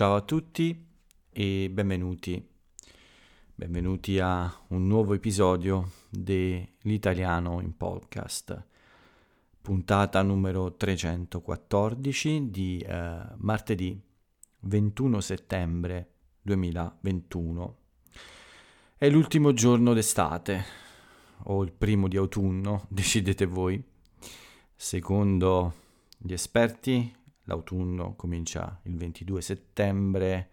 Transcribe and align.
Ciao 0.00 0.14
a 0.14 0.22
tutti 0.22 0.82
e 1.28 1.68
benvenuti. 1.70 2.42
Benvenuti 3.54 4.18
a 4.18 4.50
un 4.68 4.86
nuovo 4.86 5.12
episodio 5.12 5.90
dell'Italiano 6.08 7.60
in 7.60 7.76
podcast, 7.76 8.64
puntata 9.60 10.22
numero 10.22 10.74
314 10.74 12.50
di 12.50 12.78
eh, 12.78 13.20
martedì 13.36 14.00
21 14.60 15.20
settembre 15.20 16.12
2021. 16.40 17.76
È 18.96 19.06
l'ultimo 19.10 19.52
giorno 19.52 19.92
d'estate 19.92 20.64
o 21.42 21.62
il 21.62 21.72
primo 21.72 22.08
di 22.08 22.16
autunno, 22.16 22.86
decidete 22.88 23.44
voi. 23.44 23.84
Secondo 24.74 25.74
gli 26.16 26.32
esperti 26.32 27.14
l'autunno 27.50 28.14
comincia 28.14 28.78
il 28.84 28.96
22 28.96 29.42
settembre, 29.42 30.50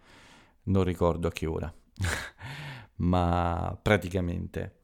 non 0.64 0.84
ricordo 0.84 1.28
a 1.28 1.32
che 1.32 1.46
ora, 1.46 1.72
ma 2.98 3.80
praticamente 3.80 4.80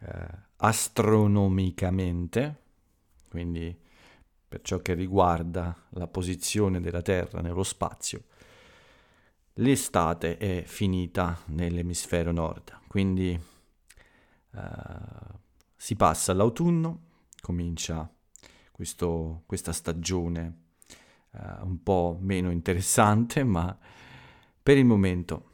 eh, 0.00 0.26
astronomicamente, 0.56 2.62
quindi 3.28 3.78
per 4.48 4.62
ciò 4.62 4.80
che 4.80 4.94
riguarda 4.94 5.76
la 5.90 6.06
posizione 6.06 6.80
della 6.80 7.02
Terra 7.02 7.42
nello 7.42 7.62
spazio, 7.62 8.24
l'estate 9.54 10.38
è 10.38 10.62
finita 10.64 11.38
nell'emisfero 11.46 12.30
nord, 12.32 12.78
quindi 12.88 13.32
eh, 13.32 13.40
si 15.76 15.94
passa 15.94 16.32
all'autunno, 16.32 17.02
comincia 17.42 18.10
questo, 18.72 19.42
questa 19.44 19.72
stagione 19.72 20.62
uh, 21.34 21.66
un 21.66 21.82
po' 21.82 22.18
meno 22.20 22.50
interessante, 22.50 23.44
ma 23.44 23.76
per 24.62 24.78
il 24.78 24.84
momento 24.84 25.50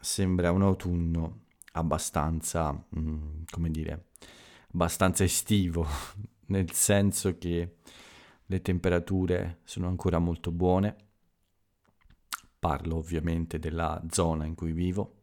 sembra 0.00 0.50
un 0.50 0.62
autunno 0.62 1.40
abbastanza, 1.72 2.72
mm, 2.72 3.42
come 3.50 3.70
dire, 3.70 4.06
abbastanza 4.72 5.24
estivo, 5.24 5.86
nel 6.46 6.72
senso 6.72 7.38
che 7.38 7.76
le 8.44 8.62
temperature 8.62 9.60
sono 9.64 9.88
ancora 9.88 10.18
molto 10.18 10.50
buone. 10.50 10.96
Parlo 12.58 12.96
ovviamente 12.96 13.58
della 13.58 14.00
zona 14.10 14.44
in 14.44 14.54
cui 14.54 14.72
vivo, 14.72 15.22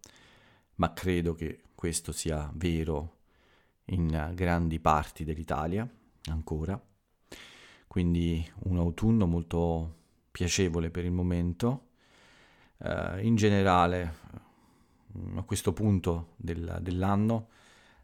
ma 0.75 0.91
credo 0.93 1.33
che 1.33 1.61
questo 1.75 2.11
sia 2.11 2.51
vero 2.53 3.17
in 3.85 4.31
grandi 4.33 4.79
parti 4.79 5.23
dell'Italia 5.23 5.89
ancora 6.25 6.79
quindi 7.89 8.47
un 8.65 8.77
autunno 8.77 9.25
molto 9.25 9.95
piacevole 10.29 10.91
per 10.91 11.05
il 11.05 11.11
momento. 11.11 11.87
Uh, 12.77 13.17
in 13.17 13.35
generale, 13.35 14.13
mm, 15.17 15.39
a 15.39 15.41
questo 15.41 15.73
punto 15.73 16.33
del, 16.35 16.77
dell'anno, 16.81 17.47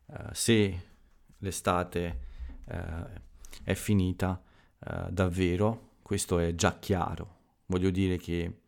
uh, 0.08 0.16
se 0.32 0.88
l'estate 1.38 2.20
uh, 2.66 2.74
è 3.64 3.76
finita, 3.76 4.42
davvero, 5.10 5.94
questo 6.04 6.38
è 6.38 6.54
già 6.54 6.78
chiaro. 6.78 7.38
Voglio 7.68 7.90
dire 7.90 8.18
che 8.18 8.62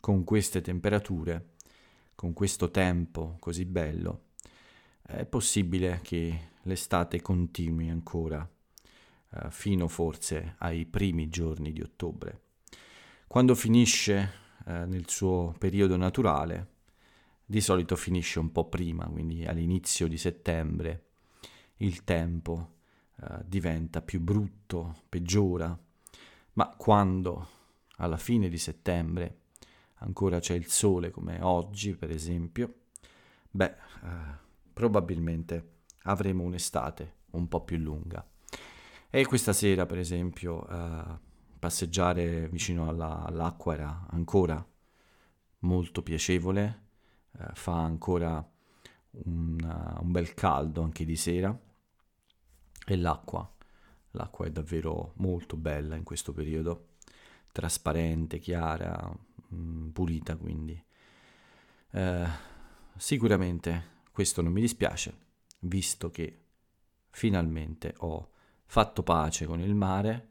con 0.00 0.24
queste 0.24 0.60
temperature, 0.60 1.50
con 2.16 2.32
questo 2.32 2.72
tempo 2.72 3.36
così 3.38 3.64
bello, 3.66 4.30
è 5.02 5.24
possibile 5.26 6.00
che 6.02 6.48
l'estate 6.62 7.22
continui 7.22 7.88
ancora 7.88 8.48
eh, 9.32 9.50
fino 9.50 9.88
forse 9.88 10.54
ai 10.58 10.86
primi 10.86 11.28
giorni 11.28 11.72
di 11.72 11.80
ottobre. 11.80 12.40
Quando 13.26 13.54
finisce 13.54 14.32
eh, 14.66 14.86
nel 14.86 15.08
suo 15.08 15.54
periodo 15.58 15.96
naturale, 15.96 16.78
di 17.44 17.60
solito 17.60 17.96
finisce 17.96 18.38
un 18.38 18.52
po' 18.52 18.68
prima, 18.68 19.06
quindi 19.06 19.44
all'inizio 19.44 20.06
di 20.06 20.16
settembre, 20.16 21.06
il 21.78 22.04
tempo 22.04 22.74
eh, 23.16 23.40
diventa 23.44 24.02
più 24.02 24.20
brutto, 24.20 25.02
peggiora, 25.08 25.78
ma 26.54 26.68
quando 26.76 27.48
alla 27.96 28.16
fine 28.16 28.48
di 28.48 28.58
settembre 28.58 29.38
ancora 29.94 30.40
c'è 30.40 30.54
il 30.54 30.66
sole 30.66 31.10
come 31.10 31.40
oggi 31.42 31.94
per 31.94 32.10
esempio, 32.10 32.74
beh, 33.50 33.64
eh, 33.66 34.38
probabilmente 34.72 35.78
avremo 36.04 36.42
un'estate 36.44 37.14
un 37.30 37.48
po' 37.48 37.62
più 37.62 37.76
lunga. 37.78 38.26
E 39.12 39.26
questa 39.26 39.52
sera, 39.52 39.86
per 39.86 39.98
esempio, 39.98 40.64
uh, 40.70 41.18
passeggiare 41.58 42.48
vicino 42.48 42.88
alla, 42.88 43.24
all'acqua 43.24 43.74
era 43.74 44.06
ancora 44.10 44.64
molto 45.60 46.04
piacevole, 46.04 46.82
uh, 47.32 47.52
fa 47.54 47.74
ancora 47.74 48.36
un, 49.24 49.58
uh, 49.60 50.00
un, 50.00 50.12
bel 50.12 50.32
caldo 50.34 50.82
anche 50.82 51.04
di 51.04 51.16
sera 51.16 51.58
e 52.86 52.96
l'acqua, 52.96 53.52
l'acqua 54.12 54.46
è 54.46 54.50
davvero 54.52 55.14
molto 55.16 55.56
bella 55.56 55.96
in 55.96 56.04
questo 56.04 56.32
periodo, 56.32 56.90
trasparente, 57.50 58.38
chiara, 58.38 59.12
mh, 59.48 59.56
mm, 59.56 59.88
pulita 59.88 60.36
quindi. 60.36 60.80
sicuramente 62.96 64.02
questo 64.12 64.40
non 64.40 64.52
mi 64.52 64.60
dispiace, 64.60 65.12
visto 65.58 66.12
che 66.12 66.44
finalmente 67.10 67.94
ho 67.98 68.30
fatto 68.70 69.02
pace 69.02 69.46
con 69.46 69.58
il 69.58 69.74
mare 69.74 70.28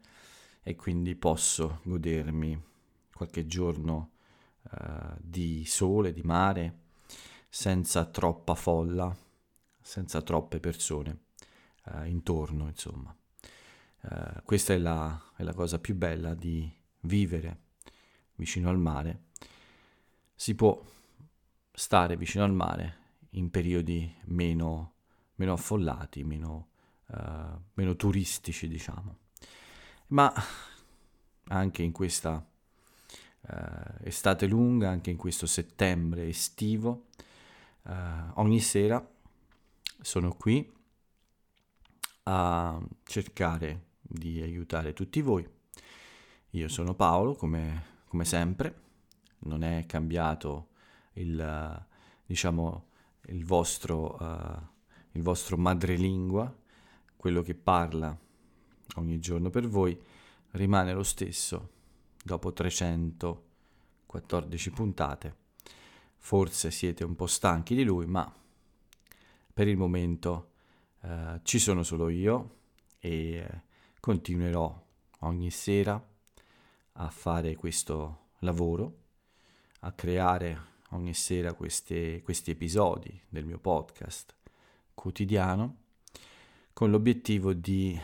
e 0.62 0.74
quindi 0.74 1.14
posso 1.14 1.80
godermi 1.82 2.58
qualche 3.12 3.46
giorno 3.46 4.12
uh, 4.62 5.14
di 5.18 5.66
sole, 5.66 6.14
di 6.14 6.22
mare, 6.22 6.78
senza 7.50 8.06
troppa 8.06 8.54
folla, 8.54 9.14
senza 9.78 10.22
troppe 10.22 10.58
persone 10.58 11.24
uh, 11.84 12.06
intorno, 12.06 12.66
insomma. 12.66 13.14
Uh, 14.00 14.42
questa 14.44 14.72
è 14.72 14.78
la, 14.78 15.22
è 15.36 15.42
la 15.42 15.52
cosa 15.52 15.78
più 15.78 15.94
bella 15.94 16.32
di 16.32 16.66
vivere 17.00 17.58
vicino 18.36 18.70
al 18.70 18.78
mare. 18.78 19.24
Si 20.34 20.54
può 20.54 20.82
stare 21.72 22.16
vicino 22.16 22.44
al 22.44 22.54
mare 22.54 22.96
in 23.32 23.50
periodi 23.50 24.10
meno, 24.28 24.94
meno 25.34 25.52
affollati, 25.52 26.24
meno 26.24 26.69
uh, 27.12 27.60
meno 27.74 27.96
turistici, 27.96 28.68
diciamo. 28.68 29.18
Ma 30.08 30.32
anche 31.48 31.82
in 31.82 31.92
questa 31.92 32.44
uh, 33.40 33.48
estate 34.02 34.46
lunga, 34.46 34.88
anche 34.90 35.10
in 35.10 35.16
questo 35.16 35.46
settembre 35.46 36.28
estivo, 36.28 37.06
uh, 37.82 37.92
ogni 38.34 38.60
sera 38.60 39.06
sono 40.00 40.34
qui 40.34 40.72
a 42.24 42.80
cercare 43.04 43.86
di 44.00 44.40
aiutare 44.40 44.92
tutti 44.92 45.20
voi. 45.20 45.48
Io 46.50 46.68
sono 46.68 46.94
Paolo, 46.94 47.34
come, 47.34 47.84
come 48.08 48.24
sempre, 48.24 48.80
non 49.40 49.62
è 49.62 49.86
cambiato 49.86 50.68
il, 51.14 51.86
diciamo, 52.26 52.86
il 53.26 53.44
vostro, 53.44 54.16
uh, 54.20 54.60
il 55.12 55.22
vostro 55.22 55.56
madrelingua, 55.56 56.52
quello 57.20 57.42
che 57.42 57.54
parla 57.54 58.18
ogni 58.94 59.18
giorno 59.18 59.50
per 59.50 59.68
voi 59.68 59.94
rimane 60.52 60.94
lo 60.94 61.02
stesso 61.02 61.72
dopo 62.24 62.54
314 62.54 64.70
puntate. 64.70 65.36
Forse 66.16 66.70
siete 66.70 67.04
un 67.04 67.14
po' 67.16 67.26
stanchi 67.26 67.74
di 67.74 67.84
lui, 67.84 68.06
ma 68.06 68.34
per 69.52 69.68
il 69.68 69.76
momento 69.76 70.52
eh, 71.02 71.40
ci 71.42 71.58
sono 71.58 71.82
solo 71.82 72.08
io 72.08 72.60
e 72.98 73.34
eh, 73.34 73.60
continuerò 74.00 74.82
ogni 75.18 75.50
sera 75.50 76.02
a 76.92 77.10
fare 77.10 77.54
questo 77.54 78.28
lavoro, 78.38 78.96
a 79.80 79.92
creare 79.92 80.68
ogni 80.92 81.12
sera 81.12 81.52
queste, 81.52 82.22
questi 82.22 82.50
episodi 82.50 83.20
del 83.28 83.44
mio 83.44 83.58
podcast 83.58 84.34
quotidiano 84.94 85.79
con 86.72 86.90
l'obiettivo 86.90 87.52
di 87.52 87.98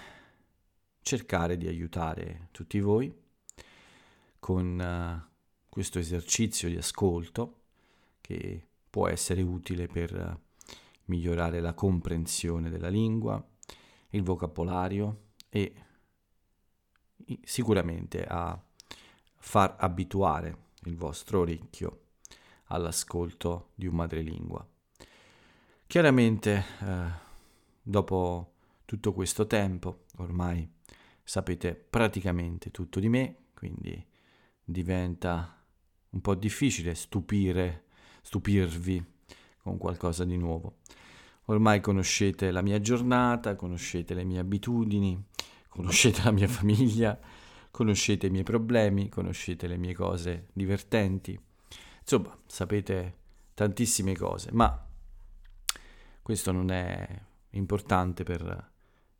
cercare 1.00 1.56
di 1.56 1.66
aiutare 1.66 2.48
tutti 2.50 2.80
voi 2.80 3.14
con 4.38 4.78
uh, 4.78 5.34
questo 5.68 5.98
esercizio 5.98 6.68
di 6.68 6.76
ascolto 6.76 7.62
che 8.20 8.66
può 8.90 9.08
essere 9.08 9.42
utile 9.42 9.86
per 9.86 10.12
uh, 10.12 10.74
migliorare 11.06 11.60
la 11.60 11.74
comprensione 11.74 12.70
della 12.70 12.88
lingua, 12.88 13.44
il 14.10 14.22
vocabolario 14.22 15.30
e 15.48 15.74
sicuramente 17.42 18.24
a 18.24 18.60
far 19.36 19.76
abituare 19.78 20.64
il 20.84 20.96
vostro 20.96 21.40
orecchio 21.40 22.00
all'ascolto 22.66 23.70
di 23.74 23.86
un 23.86 23.94
madrelingua. 23.94 24.66
Chiaramente 25.86 26.64
eh, 26.80 27.10
dopo 27.80 28.54
tutto 28.87 29.12
questo 29.12 29.47
tempo, 29.47 30.05
ormai 30.17 30.67
sapete 31.23 31.75
praticamente 31.75 32.71
tutto 32.71 33.00
di 33.00 33.09
me, 33.09 33.37
quindi 33.55 34.03
diventa 34.65 35.62
un 36.11 36.21
po' 36.21 36.35
difficile 36.35 36.94
stupire, 36.94 37.85
stupirvi 38.23 39.05
con 39.59 39.77
qualcosa 39.77 40.25
di 40.25 40.37
nuovo. 40.37 40.79
Ormai 41.47 41.81
conoscete 41.81 42.50
la 42.50 42.62
mia 42.62 42.81
giornata, 42.81 43.56
conoscete 43.56 44.15
le 44.15 44.25
mie 44.25 44.38
abitudini, 44.38 45.21
conoscete 45.69 46.23
la 46.23 46.31
mia 46.31 46.49
famiglia, 46.49 47.19
conoscete 47.71 48.29
i 48.29 48.31
miei 48.31 48.44
problemi, 48.44 49.09
conoscete 49.09 49.67
le 49.67 49.77
mie 49.77 49.94
cose 49.94 50.49
divertenti. 50.53 51.38
Insomma, 52.00 52.38
sapete 52.47 53.19
tantissime 53.55 54.17
cose, 54.17 54.50
ma 54.53 54.87
questo 56.23 56.53
non 56.53 56.71
è 56.71 57.21
importante 57.50 58.23
per, 58.23 58.71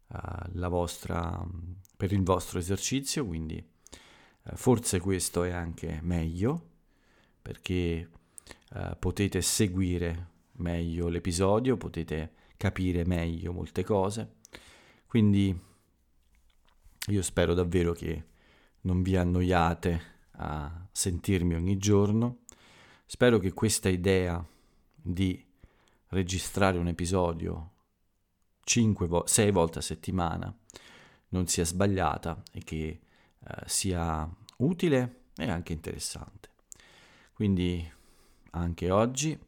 uh, 0.08 0.69
vostra, 0.69 1.47
per 1.97 2.12
il 2.12 2.23
vostro 2.23 2.58
esercizio, 2.58 3.26
quindi 3.26 3.56
uh, 3.56 4.56
forse 4.56 5.00
questo 5.00 5.44
è 5.44 5.50
anche 5.50 6.00
meglio 6.03 6.75
perché 7.43 8.11
uh, 8.75 8.97
potete 8.99 9.41
seguire 9.41 10.35
meglio 10.53 11.08
l'episodio, 11.08 11.76
potete 11.76 12.32
capire 12.56 13.05
meglio 13.05 13.53
molte 13.53 13.85
cose. 13.85 14.37
Quindi 15.06 15.58
io 17.08 17.23
spero 17.23 17.55
davvero 17.55 17.93
che 17.93 18.25
non 18.82 19.03
vi 19.03 19.17
annoiate 19.17 20.14
a 20.32 20.88
sentirmi 20.91 21.55
ogni 21.55 21.76
giorno. 21.79 22.38
Spero 23.05 23.38
che 23.38 23.53
questa 23.53 23.88
idea 23.88 24.44
di 24.94 25.44
registrare 26.08 26.79
un 26.79 26.88
episodio 26.88 27.75
5 28.67 29.07
vo- 29.07 29.27
6 29.27 29.53
volte 29.53 29.79
a 29.79 29.83
settimana 29.83 30.53
non 31.29 31.47
sia 31.47 31.65
sbagliata 31.65 32.43
e 32.51 32.65
che 32.65 33.01
eh, 33.39 33.63
sia 33.67 34.29
utile 34.59 35.27
e 35.37 35.49
anche 35.49 35.73
interessante. 35.73 36.51
Quindi 37.33 37.89
anche 38.51 38.91
oggi 38.91 39.39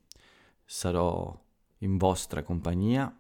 sarò 0.65 1.37
in 1.79 1.97
vostra 1.97 2.45
compagnia, 2.45 3.13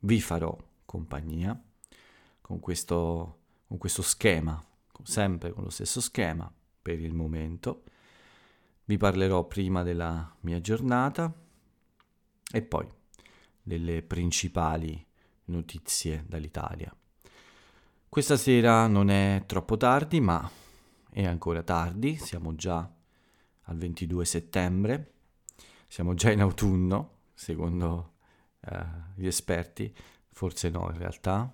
vi 0.00 0.20
farò 0.20 0.56
compagnia 0.86 1.60
con 2.40 2.58
questo, 2.58 3.38
con 3.66 3.76
questo 3.76 4.00
schema, 4.00 4.62
sempre 5.02 5.52
con 5.52 5.62
lo 5.62 5.70
stesso 5.70 6.00
schema 6.00 6.50
per 6.80 7.00
il 7.00 7.12
momento. 7.12 7.82
Vi 8.84 8.96
parlerò 8.96 9.46
prima 9.46 9.82
della 9.82 10.34
mia 10.40 10.60
giornata 10.62 11.30
e 12.50 12.62
poi 12.62 12.88
delle 13.62 14.02
principali 14.02 15.06
notizie 15.48 16.24
dall'Italia. 16.26 16.94
Questa 18.08 18.36
sera 18.36 18.86
non 18.86 19.10
è 19.10 19.42
troppo 19.46 19.76
tardi, 19.76 20.20
ma 20.20 20.50
è 21.10 21.24
ancora 21.26 21.62
tardi, 21.62 22.16
siamo 22.16 22.54
già 22.54 22.90
al 23.62 23.76
22 23.76 24.24
settembre. 24.24 25.12
Siamo 25.86 26.14
già 26.14 26.30
in 26.30 26.40
autunno, 26.40 27.20
secondo 27.34 28.16
uh, 28.60 28.76
gli 29.14 29.26
esperti, 29.26 29.94
forse 30.30 30.68
no 30.68 30.90
in 30.90 30.98
realtà, 30.98 31.50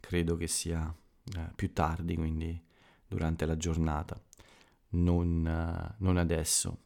credo 0.00 0.36
che 0.36 0.46
sia 0.46 0.86
uh, 0.86 1.54
più 1.54 1.72
tardi, 1.72 2.16
quindi 2.16 2.60
durante 3.06 3.44
la 3.44 3.56
giornata, 3.56 4.18
non, 4.90 5.44
uh, 5.44 5.94
non, 6.02 6.16
adesso, 6.16 6.84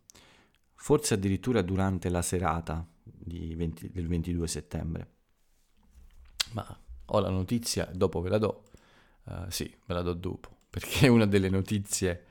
forse 0.74 1.14
addirittura 1.14 1.62
durante 1.62 2.08
la 2.08 2.22
serata 2.22 2.84
20, 3.04 3.90
del 3.90 4.08
22 4.08 4.48
settembre. 4.48 5.11
Ma 6.52 6.78
ho 7.06 7.20
la 7.20 7.30
notizia, 7.30 7.88
dopo 7.92 8.20
ve 8.20 8.28
la 8.28 8.38
do, 8.38 8.64
sì, 9.48 9.64
ve 9.86 9.94
la 9.94 10.02
do 10.02 10.14
dopo, 10.14 10.58
perché 10.70 11.06
è 11.06 11.08
una 11.08 11.26
delle 11.26 11.48
notizie, 11.48 12.26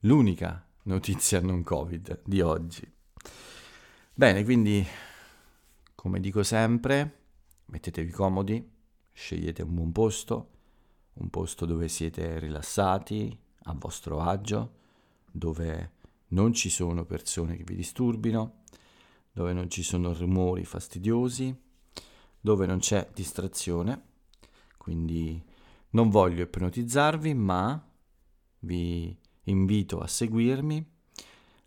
l'unica 0.00 0.64
notizia 0.84 1.40
non 1.40 1.62
Covid 1.62 2.22
di 2.24 2.40
oggi. 2.40 2.90
Bene, 4.14 4.44
quindi 4.44 4.86
come 5.94 6.18
dico 6.18 6.42
sempre, 6.42 7.20
mettetevi 7.66 8.10
comodi, 8.10 8.68
scegliete 9.12 9.62
un 9.62 9.74
buon 9.74 9.92
posto, 9.92 10.50
un 11.14 11.30
posto 11.30 11.64
dove 11.64 11.88
siete 11.88 12.38
rilassati, 12.38 13.38
a 13.64 13.74
vostro 13.74 14.20
agio, 14.20 14.78
dove 15.30 15.92
non 16.28 16.52
ci 16.52 16.70
sono 16.70 17.04
persone 17.04 17.56
che 17.56 17.62
vi 17.62 17.76
disturbino, 17.76 18.62
dove 19.30 19.52
non 19.52 19.70
ci 19.70 19.82
sono 19.82 20.12
rumori 20.12 20.64
fastidiosi, 20.64 21.56
dove 22.42 22.66
non 22.66 22.80
c'è 22.80 23.08
distrazione. 23.14 24.10
Quindi 24.76 25.42
non 25.90 26.10
voglio 26.10 26.42
ipnotizzarvi, 26.42 27.32
ma 27.32 27.90
vi 28.58 29.16
invito 29.44 30.00
a 30.00 30.06
seguirmi, 30.06 30.86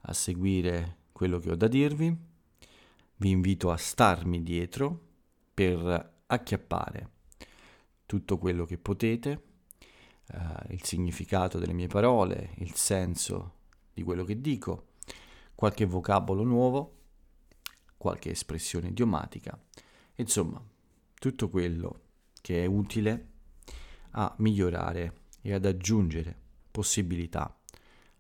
a 0.02 0.14
seguire 0.14 0.98
quello 1.12 1.40
che 1.40 1.50
ho 1.50 1.56
da 1.56 1.68
dirvi 1.68 2.34
vi 3.18 3.30
invito 3.30 3.72
a 3.72 3.78
starmi 3.78 4.44
dietro 4.44 5.00
per 5.54 6.14
acchiappare 6.28 7.12
tutto 8.06 8.38
quello 8.38 8.66
che 8.66 8.78
potete, 8.78 9.44
eh, 10.28 10.74
il 10.74 10.84
significato 10.84 11.58
delle 11.58 11.74
mie 11.74 11.88
parole, 11.88 12.54
il 12.58 12.76
senso 12.76 13.54
di 13.94 14.04
quello 14.04 14.24
che 14.24 14.42
dico, 14.42 14.90
qualche 15.56 15.86
vocabolo 15.86 16.44
nuovo, 16.44 16.94
qualche 17.98 18.32
espressione 18.32 18.90
idiomatica, 18.90 19.58
insomma, 20.16 20.64
tutto 21.14 21.50
quello 21.50 22.02
che 22.42 22.64
è 22.64 22.66
utile 22.66 23.30
a 24.12 24.34
migliorare 24.38 25.24
e 25.42 25.54
ad 25.54 25.66
aggiungere 25.66 26.38
possibilità 26.72 27.60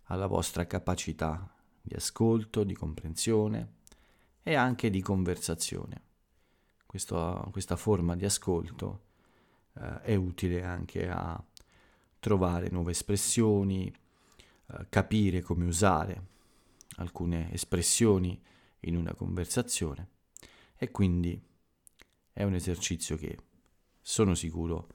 alla 0.06 0.28
vostra 0.28 0.66
capacità 0.66 1.52
di 1.82 1.96
ascolto, 1.96 2.64
di 2.64 2.74
comprensione, 2.74 3.74
e 4.48 4.54
anche 4.54 4.92
di 4.92 5.02
conversazione. 5.02 6.04
Questo, 6.86 7.48
questa 7.52 7.76
forma 7.76 8.16
di 8.16 8.26
ascolto 8.26 9.06
eh, 9.74 10.02
è 10.02 10.16
utile 10.16 10.64
anche 10.64 11.10
a 11.10 11.44
trovare 12.20 12.70
nuove 12.70 12.92
espressioni, 12.92 13.88
eh, 13.88 14.86
capire 14.90 15.42
come 15.42 15.66
usare 15.66 16.28
alcune 16.98 17.52
espressioni 17.52 18.40
in 18.82 18.96
una 18.96 19.16
conversazione 19.16 20.10
e 20.76 20.92
quindi 20.92 21.42
è 22.36 22.44
un 22.44 22.54
esercizio 22.54 23.16
che 23.16 23.38
sono 24.02 24.36
sicuro 24.36 24.90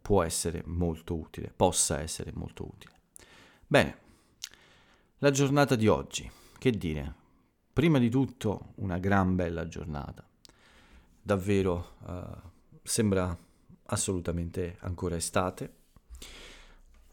può 0.00 0.22
essere 0.22 0.62
molto 0.64 1.16
utile, 1.16 1.52
possa 1.54 2.00
essere 2.00 2.32
molto 2.34 2.64
utile. 2.64 2.94
Bene, 3.66 3.98
la 5.18 5.30
giornata 5.30 5.76
di 5.76 5.86
oggi, 5.86 6.30
che 6.56 6.70
dire? 6.70 7.14
Prima 7.74 7.98
di 7.98 8.08
tutto 8.08 8.72
una 8.76 8.96
gran 8.96 9.36
bella 9.36 9.68
giornata. 9.68 10.26
Davvero 11.20 11.96
uh, 12.06 12.50
sembra 12.82 13.36
assolutamente 13.84 14.78
ancora 14.80 15.16
estate. 15.16 15.74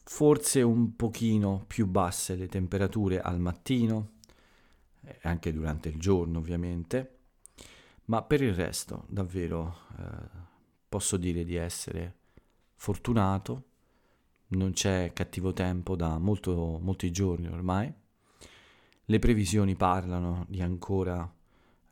Forse 0.06 0.62
un 0.62 0.96
pochino 0.96 1.66
più 1.68 1.86
basse 1.86 2.36
le 2.36 2.48
temperature 2.48 3.20
al 3.20 3.42
mattino, 3.42 4.12
e 5.04 5.20
anche 5.24 5.52
durante 5.52 5.90
il 5.90 6.00
giorno 6.00 6.38
ovviamente, 6.40 7.15
ma 8.06 8.22
per 8.24 8.42
il 8.42 8.54
resto 8.54 9.06
davvero 9.08 9.78
uh, 9.98 10.44
posso 10.90 11.18
dire 11.18 11.44
di 11.44 11.56
essere 11.56 12.16
fortunato, 12.76 13.64
non 14.50 14.74
c'è 14.74 15.12
cattivo 15.14 15.54
tempo 15.54 15.96
da 15.96 16.18
molto, 16.18 16.80
molti 16.82 17.12
giorni 17.12 17.48
ormai. 17.48 17.92
Le 19.08 19.20
previsioni 19.20 19.76
parlano 19.76 20.46
di 20.48 20.62
ancora 20.62 21.32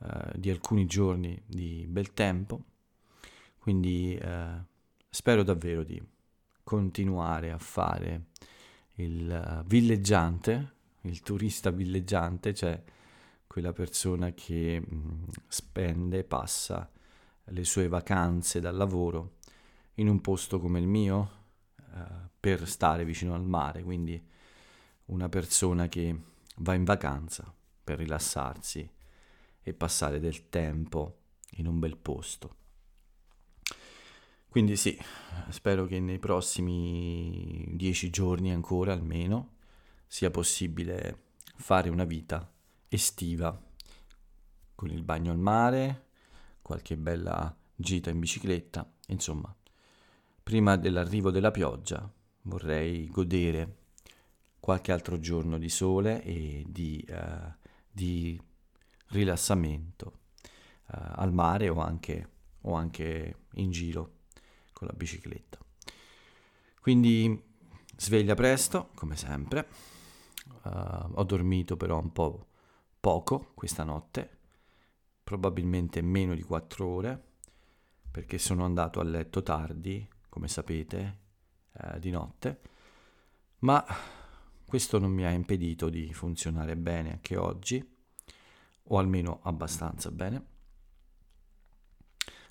eh, 0.03 0.31
di 0.35 0.49
alcuni 0.49 0.85
giorni 0.85 1.41
di 1.45 1.85
bel 1.87 2.13
tempo, 2.13 2.63
quindi 3.57 4.15
eh, 4.15 4.63
spero 5.09 5.43
davvero 5.43 5.83
di 5.83 6.01
continuare 6.63 7.51
a 7.51 7.57
fare 7.57 8.25
il 8.95 9.61
uh, 9.61 9.67
villeggiante, 9.67 10.73
il 11.01 11.21
turista 11.21 11.71
villeggiante, 11.71 12.53
cioè 12.53 12.81
quella 13.53 13.71
persona 13.71 14.33
che 14.33 14.81
mm, 14.81 15.25
spende, 15.47 16.23
passa 16.23 16.89
le 17.43 17.63
sue 17.63 17.87
vacanze 17.87 18.59
dal 18.59 18.75
lavoro 18.75 19.35
in 19.97 20.07
un 20.07 20.21
posto 20.21 20.59
come 20.59 20.79
il 20.79 20.87
mio 20.87 21.31
uh, 21.77 22.01
per 22.39 22.67
stare 22.67 23.05
vicino 23.05 23.35
al 23.35 23.43
mare, 23.43 23.83
quindi 23.83 24.19
una 25.05 25.29
persona 25.29 25.87
che 25.87 26.19
va 26.57 26.73
in 26.73 26.83
vacanza 26.83 27.53
per 27.83 27.99
rilassarsi 27.99 28.89
e 29.61 29.73
passare 29.75 30.19
del 30.19 30.49
tempo 30.49 31.17
in 31.57 31.67
un 31.67 31.77
bel 31.77 31.97
posto. 31.97 32.55
Quindi 34.49 34.75
sì, 34.75 34.99
spero 35.49 35.85
che 35.85 35.99
nei 35.99 36.17
prossimi 36.17 37.67
dieci 37.73 38.09
giorni 38.09 38.51
ancora 38.51 38.93
almeno 38.93 39.57
sia 40.07 40.31
possibile 40.31 41.33
fare 41.55 41.89
una 41.89 42.05
vita 42.05 42.47
estiva 42.93 43.59
con 44.75 44.89
il 44.89 45.03
bagno 45.03 45.31
al 45.31 45.39
mare, 45.39 46.07
qualche 46.61 46.95
bella 46.97 47.55
gita 47.75 48.09
in 48.09 48.19
bicicletta, 48.19 48.89
insomma, 49.07 49.53
prima 50.41 50.75
dell'arrivo 50.75 51.31
della 51.31 51.51
pioggia 51.51 52.11
vorrei 52.43 53.07
godere 53.09 53.77
qualche 54.59 54.91
altro 54.91 55.19
giorno 55.19 55.57
di 55.57 55.69
sole 55.69 56.23
e 56.23 56.65
di, 56.67 57.05
uh, 57.09 57.53
di 57.89 58.39
rilassamento 59.07 60.19
uh, 60.87 60.97
al 61.15 61.33
mare 61.33 61.69
o 61.69 61.79
anche, 61.79 62.29
o 62.61 62.73
anche 62.73 63.37
in 63.53 63.71
giro 63.71 64.19
con 64.71 64.87
la 64.87 64.93
bicicletta. 64.93 65.57
Quindi 66.79 67.41
sveglia 67.97 68.35
presto, 68.35 68.89
come 68.95 69.15
sempre. 69.15 69.67
Uh, 70.63 71.09
ho 71.13 71.23
dormito 71.23 71.75
però 71.75 71.99
un 71.99 72.11
po' 72.11 72.47
poco 73.03 73.51
questa 73.53 73.83
notte, 73.83 74.37
probabilmente 75.25 76.01
meno 76.01 76.33
di 76.35 76.41
4 76.41 76.87
ore, 76.87 77.23
perché 78.09 78.37
sono 78.37 78.63
andato 78.63 79.01
a 79.01 79.03
letto 79.03 79.43
tardi, 79.43 80.07
come 80.29 80.47
sapete, 80.47 81.19
eh, 81.73 81.99
di 81.99 82.11
notte, 82.11 82.61
ma 83.59 83.83
questo 84.65 84.99
non 84.99 85.11
mi 85.11 85.25
ha 85.25 85.31
impedito 85.31 85.89
di 85.89 86.13
funzionare 86.13 86.77
bene 86.77 87.11
anche 87.11 87.35
oggi, 87.35 87.85
o 88.83 88.97
almeno 88.97 89.41
abbastanza 89.43 90.09
bene. 90.09 90.45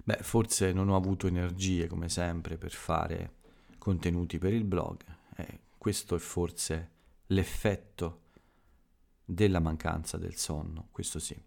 Beh, 0.05 0.19
forse 0.21 0.71
non 0.75 0.91
ho 0.91 0.97
avuto 0.97 1.29
energie 1.29 1.87
come 1.87 2.11
sempre 2.11 2.59
per 2.59 2.73
fare 2.73 3.37
contenuti 3.79 4.37
per 4.37 4.53
il 4.53 4.65
blog. 4.65 5.03
Eh, 5.35 5.61
questo 5.79 6.15
è 6.15 6.19
forse 6.19 6.91
l'effetto 7.29 8.22
della 9.35 9.61
mancanza 9.61 10.19
del 10.19 10.37
sonno, 10.37 10.89
questo 10.91 11.19
sì. 11.19 11.41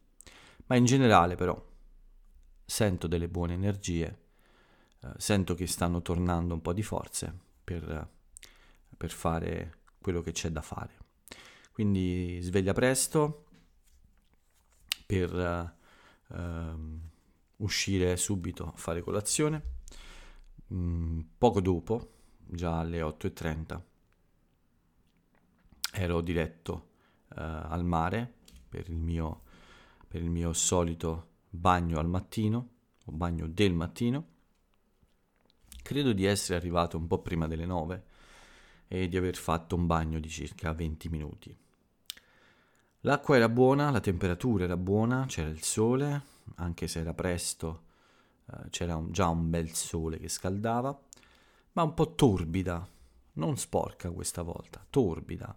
Ma 0.67 0.75
in 0.75 0.85
generale 0.85 1.35
però 1.35 1.73
sento 2.65 3.07
delle 3.07 3.27
buone 3.27 3.53
energie, 3.53 4.23
eh, 4.99 5.09
sento 5.17 5.53
che 5.53 5.67
stanno 5.67 6.01
tornando 6.01 6.53
un 6.53 6.61
po' 6.61 6.73
di 6.73 6.81
forze 6.81 7.33
per, 7.63 8.09
per 8.97 9.11
fare 9.11 9.77
quello 9.99 10.21
che 10.21 10.31
c'è 10.31 10.49
da 10.49 10.61
fare. 10.61 11.03
Quindi 11.71 12.39
sveglia 12.41 12.73
presto 12.73 13.43
per 15.05 15.75
uh, 16.27 16.99
uscire 17.57 18.15
subito 18.17 18.67
a 18.67 18.73
fare 18.75 19.01
colazione. 19.01 19.73
Mm, 20.73 21.19
poco 21.37 21.59
dopo, 21.61 22.13
già 22.37 22.79
alle 22.79 23.01
8.30, 23.01 23.81
ero 25.91 26.21
diretto 26.21 26.93
al 27.41 27.83
mare 27.83 28.33
per 28.67 28.89
il, 28.89 28.97
mio, 28.97 29.41
per 30.07 30.21
il 30.21 30.29
mio 30.29 30.53
solito 30.53 31.29
bagno 31.49 31.99
al 31.99 32.07
mattino, 32.07 32.69
o 33.05 33.11
bagno 33.11 33.47
del 33.47 33.73
mattino. 33.73 34.27
Credo 35.81 36.13
di 36.13 36.25
essere 36.25 36.57
arrivato 36.57 36.97
un 36.97 37.07
po' 37.07 37.19
prima 37.21 37.47
delle 37.47 37.65
9 37.65 38.03
e 38.87 39.07
di 39.07 39.17
aver 39.17 39.35
fatto 39.35 39.75
un 39.75 39.85
bagno 39.85 40.19
di 40.19 40.29
circa 40.29 40.73
20 40.73 41.09
minuti. 41.09 41.57
L'acqua 43.01 43.35
era 43.35 43.49
buona, 43.49 43.91
la 43.91 43.99
temperatura 43.99 44.63
era 44.63 44.77
buona, 44.77 45.25
c'era 45.27 45.49
il 45.49 45.61
sole, 45.61 46.23
anche 46.55 46.87
se 46.87 46.99
era 46.99 47.13
presto, 47.13 47.83
eh, 48.51 48.69
c'era 48.69 48.95
un, 48.95 49.11
già 49.11 49.27
un 49.27 49.49
bel 49.49 49.71
sole 49.73 50.17
che 50.17 50.27
scaldava, 50.27 50.99
ma 51.73 51.83
un 51.83 51.93
po' 51.93 52.15
torbida, 52.15 52.87
non 53.33 53.57
sporca 53.57 54.09
questa 54.09 54.41
volta, 54.41 54.83
torbida. 54.89 55.55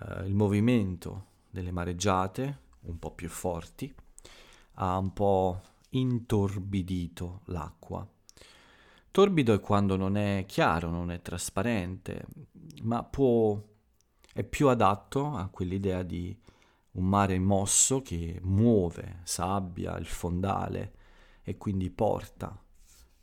Eh, 0.00 0.26
il 0.26 0.34
movimento 0.34 1.26
delle 1.50 1.72
mareggiate, 1.72 2.60
un 2.82 2.98
po' 2.98 3.12
più 3.12 3.28
forti, 3.28 3.92
ha 4.74 4.96
un 4.98 5.12
po' 5.12 5.60
intorbidito 5.90 7.40
l'acqua. 7.46 8.06
Torbido 9.10 9.52
è 9.52 9.60
quando 9.60 9.96
non 9.96 10.16
è 10.16 10.44
chiaro, 10.46 10.90
non 10.90 11.10
è 11.10 11.20
trasparente, 11.20 12.26
ma 12.82 13.02
può, 13.02 13.60
è 14.32 14.44
più 14.44 14.68
adatto 14.68 15.34
a 15.34 15.48
quell'idea 15.48 16.02
di 16.02 16.38
un 16.92 17.04
mare 17.04 17.38
mosso 17.38 18.02
che 18.02 18.38
muove 18.42 19.20
sabbia, 19.24 19.96
il 19.96 20.06
fondale 20.06 20.94
e 21.42 21.56
quindi 21.56 21.90
porta 21.90 22.56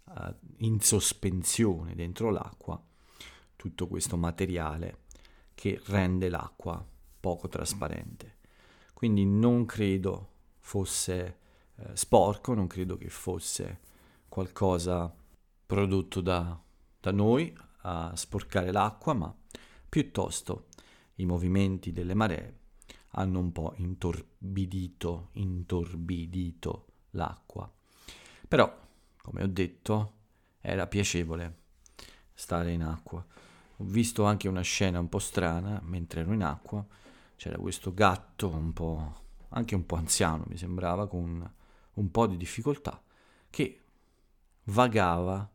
uh, 0.06 0.36
in 0.58 0.80
sospensione 0.80 1.96
dentro 1.96 2.30
l'acqua 2.30 2.82
tutto 3.56 3.88
questo 3.88 4.18
materiale 4.18 5.05
che 5.56 5.82
rende 5.86 6.30
l'acqua 6.30 6.86
poco 7.20 7.48
trasparente. 7.48 8.38
Quindi 8.94 9.26
non 9.26 9.66
credo 9.66 10.34
fosse 10.60 11.40
eh, 11.78 11.96
sporco, 11.96 12.54
non 12.54 12.68
credo 12.68 12.98
che 12.98 13.10
fosse 13.10 13.80
qualcosa 14.30 15.14
prodotto 15.66 16.22
da, 16.22 16.62
da 17.00 17.12
noi 17.12 17.56
a 17.82 18.16
sporcare 18.16 18.72
l'acqua, 18.72 19.14
ma 19.14 19.36
piuttosto 19.90 20.68
i 21.16 21.26
movimenti 21.26 21.92
delle 21.92 22.14
maree 22.14 22.60
hanno 23.18 23.40
un 23.40 23.52
po' 23.52 23.74
intorbidito, 23.78 25.30
intorbidito 25.34 26.88
l'acqua. 27.12 27.72
Però, 28.48 28.72
come 29.22 29.44
ho 29.44 29.48
detto, 29.48 30.14
era 30.60 30.88
piacevole 30.88 31.64
stare 32.34 32.72
in 32.72 32.84
acqua. 32.84 33.26
Ho 33.78 33.84
visto 33.84 34.24
anche 34.24 34.48
una 34.48 34.62
scena 34.62 35.00
un 35.00 35.10
po' 35.10 35.20
strana 35.20 35.82
mentre 35.84 36.22
ero 36.22 36.32
in 36.32 36.44
acqua. 36.44 36.86
C'era 37.36 37.58
questo 37.58 37.94
gatto 37.94 38.48
un 38.48 38.72
po', 38.72 39.22
anche 39.50 39.76
un 39.76 39.86
po' 39.86 39.96
anziano, 39.96 40.46
mi 40.48 40.56
sembrava, 40.56 41.08
con 41.08 41.54
un 41.94 42.12
po' 42.12 42.28
di 42.28 42.38
difficoltà, 42.38 43.02
che 43.50 43.82
vagava 44.66 45.50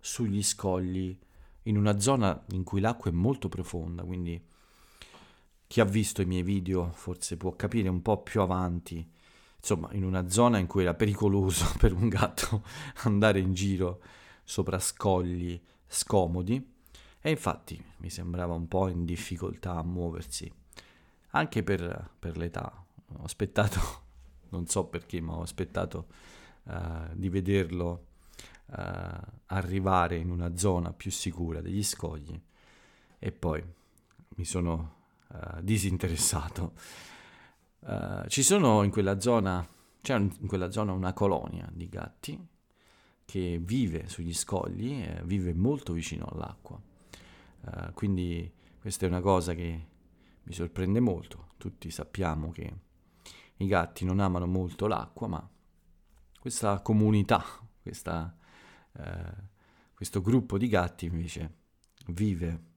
sugli 0.00 0.42
scogli 0.42 1.18
in 1.64 1.76
una 1.76 1.98
zona 1.98 2.44
in 2.50 2.64
cui 2.64 2.80
l'acqua 2.80 3.10
è 3.10 3.14
molto 3.14 3.48
profonda, 3.48 4.04
quindi 4.04 4.42
chi 5.66 5.80
ha 5.80 5.84
visto 5.84 6.22
i 6.22 6.26
miei 6.26 6.42
video 6.42 6.90
forse 6.92 7.36
può 7.36 7.54
capire 7.56 7.88
un 7.88 8.00
po' 8.00 8.22
più 8.22 8.40
avanti, 8.40 9.06
insomma, 9.58 9.92
in 9.92 10.04
una 10.04 10.30
zona 10.30 10.58
in 10.58 10.66
cui 10.66 10.82
era 10.82 10.94
pericoloso 10.94 11.66
per 11.78 11.92
un 11.92 12.08
gatto 12.08 12.62
andare 13.02 13.40
in 13.40 13.52
giro 13.52 14.00
sopra 14.44 14.78
scogli 14.78 15.60
scomodi 15.86 16.74
e 17.26 17.30
infatti 17.30 17.84
mi 17.96 18.08
sembrava 18.08 18.54
un 18.54 18.68
po' 18.68 18.86
in 18.86 19.04
difficoltà 19.04 19.74
a 19.74 19.82
muoversi, 19.82 20.48
anche 21.30 21.64
per, 21.64 22.10
per 22.20 22.36
l'età. 22.36 22.86
Ho 23.16 23.24
aspettato, 23.24 23.80
non 24.50 24.68
so 24.68 24.84
perché, 24.84 25.20
ma 25.20 25.32
ho 25.32 25.42
aspettato 25.42 26.06
uh, 26.62 27.08
di 27.14 27.28
vederlo 27.28 28.06
uh, 28.66 28.76
arrivare 29.46 30.18
in 30.18 30.30
una 30.30 30.56
zona 30.56 30.92
più 30.92 31.10
sicura 31.10 31.60
degli 31.60 31.82
scogli 31.82 32.40
e 33.18 33.32
poi 33.32 33.60
mi 34.36 34.44
sono 34.44 34.94
uh, 35.26 35.60
disinteressato. 35.62 36.74
ci 38.28 38.44
sono 38.44 38.84
in 38.84 38.92
quella 38.92 39.18
zona, 39.18 39.68
c'è 40.00 40.14
in 40.14 40.46
quella 40.46 40.70
zona 40.70 40.92
una 40.92 41.12
colonia 41.12 41.68
di 41.72 41.88
gatti 41.88 42.48
che 43.24 43.58
vive 43.60 44.08
sugli 44.08 44.32
scogli, 44.32 45.02
e 45.02 45.22
vive 45.24 45.52
molto 45.54 45.92
vicino 45.92 46.26
all'acqua. 46.26 46.94
Uh, 47.66 47.92
quindi 47.94 48.52
questa 48.78 49.06
è 49.06 49.08
una 49.08 49.20
cosa 49.20 49.52
che 49.54 49.86
mi 50.42 50.52
sorprende 50.52 51.00
molto. 51.00 51.48
Tutti 51.56 51.90
sappiamo 51.90 52.52
che 52.52 52.80
i 53.56 53.66
gatti 53.66 54.04
non 54.04 54.20
amano 54.20 54.46
molto 54.46 54.86
l'acqua, 54.86 55.26
ma 55.26 55.50
questa 56.38 56.80
comunità, 56.80 57.44
questa, 57.82 58.36
uh, 58.92 59.02
questo 59.94 60.20
gruppo 60.20 60.58
di 60.58 60.68
gatti 60.68 61.06
invece 61.06 61.54
vive 62.08 62.74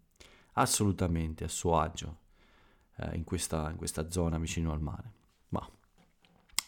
assolutamente 0.53 1.43
a 1.43 1.47
suo 1.47 1.77
agio 1.77 2.19
uh, 2.97 3.13
in, 3.13 3.23
questa, 3.23 3.69
in 3.69 3.77
questa 3.77 4.09
zona 4.09 4.39
vicino 4.39 4.71
al 4.71 4.81
mare. 4.81 5.13
Ma 5.49 5.69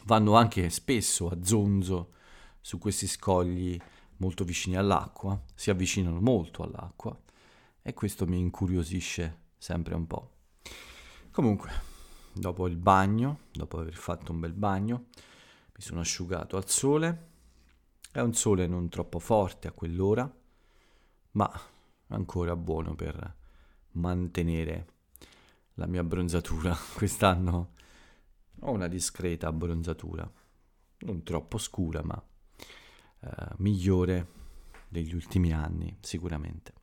vanno 0.04 0.36
anche 0.36 0.70
spesso 0.70 1.30
a 1.30 1.38
zonzo 1.42 2.14
su 2.62 2.78
questi 2.78 3.08
scogli 3.08 3.76
molto 4.18 4.44
vicini 4.44 4.76
all'acqua, 4.76 5.42
si 5.56 5.72
avvicinano 5.72 6.22
molto 6.22 6.62
all'acqua 6.62 7.20
e 7.82 7.94
questo 7.94 8.28
mi 8.28 8.40
incuriosisce 8.40 9.40
sempre 9.58 9.96
un 9.96 10.08
po'. 10.08 10.32
Comunque, 11.32 11.72
dopo 12.34 12.68
il 12.68 12.78
bagno, 12.78 13.42
dopo 13.52 13.80
aver 13.80 13.96
fatto 13.96 14.32
un 14.32 14.40
bel 14.40 14.54
bagno, 14.54 15.06
mi 15.76 15.82
sono 15.82 16.02
asciugato 16.02 16.58
al 16.58 16.68
sole. 16.70 17.30
È 18.12 18.20
un 18.20 18.34
sole 18.34 18.68
non 18.68 18.90
troppo 18.90 19.20
forte 19.20 19.68
a 19.68 19.72
quell'ora, 19.72 20.30
ma 21.32 21.62
ancora 22.08 22.56
buono 22.56 22.96
per 22.96 23.36
mantenere 23.92 24.88
la 25.76 25.88
mia 25.88 26.02
abbronzatura. 26.02 26.76
Quest'anno 26.94 27.74
ho 28.60 28.72
una 28.72 28.88
discreta 28.88 29.48
abbronzatura, 29.48 30.30
non 31.00 31.24
troppo 31.24 31.58
scura, 31.58 32.04
ma 32.04 32.22
eh, 33.22 33.30
migliore 33.58 34.28
degli 34.88 35.16
ultimi 35.16 35.54
anni, 35.54 35.98
sicuramente. 36.02 36.81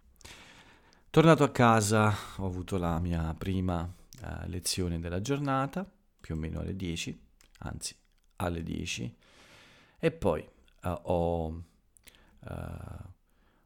Tornato 1.10 1.42
a 1.42 1.50
casa 1.50 2.14
ho 2.36 2.44
avuto 2.44 2.76
la 2.76 2.98
mia 3.00 3.32
prima 3.32 3.82
uh, 3.82 4.46
lezione 4.46 5.00
della 5.00 5.22
giornata, 5.22 5.90
più 6.20 6.34
o 6.34 6.38
meno 6.38 6.60
alle 6.60 6.76
10, 6.76 7.18
anzi 7.60 7.96
alle 8.36 8.62
10, 8.62 9.16
e 10.00 10.10
poi 10.12 10.46
uh, 10.82 10.88
ho, 10.88 11.46
uh, 11.46 11.64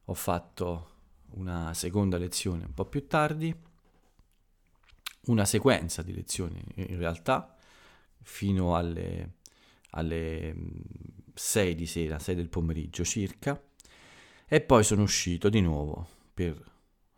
ho 0.04 0.14
fatto 0.14 0.90
una 1.30 1.74
seconda 1.74 2.16
lezione 2.16 2.64
un 2.64 2.74
po' 2.74 2.84
più 2.84 3.08
tardi 3.08 3.52
una 5.26 5.44
sequenza 5.44 6.02
di 6.02 6.14
lezioni 6.14 6.62
in 6.74 6.96
realtà 6.96 7.56
fino 8.22 8.76
alle, 8.76 9.38
alle 9.90 10.54
6 11.34 11.74
di 11.74 11.86
sera, 11.86 12.20
6 12.20 12.36
del 12.36 12.48
pomeriggio 12.48 13.02
circa, 13.02 13.60
e 14.46 14.60
poi 14.60 14.84
sono 14.84 15.02
uscito 15.02 15.48
di 15.48 15.60
nuovo 15.60 16.06
per 16.32 16.70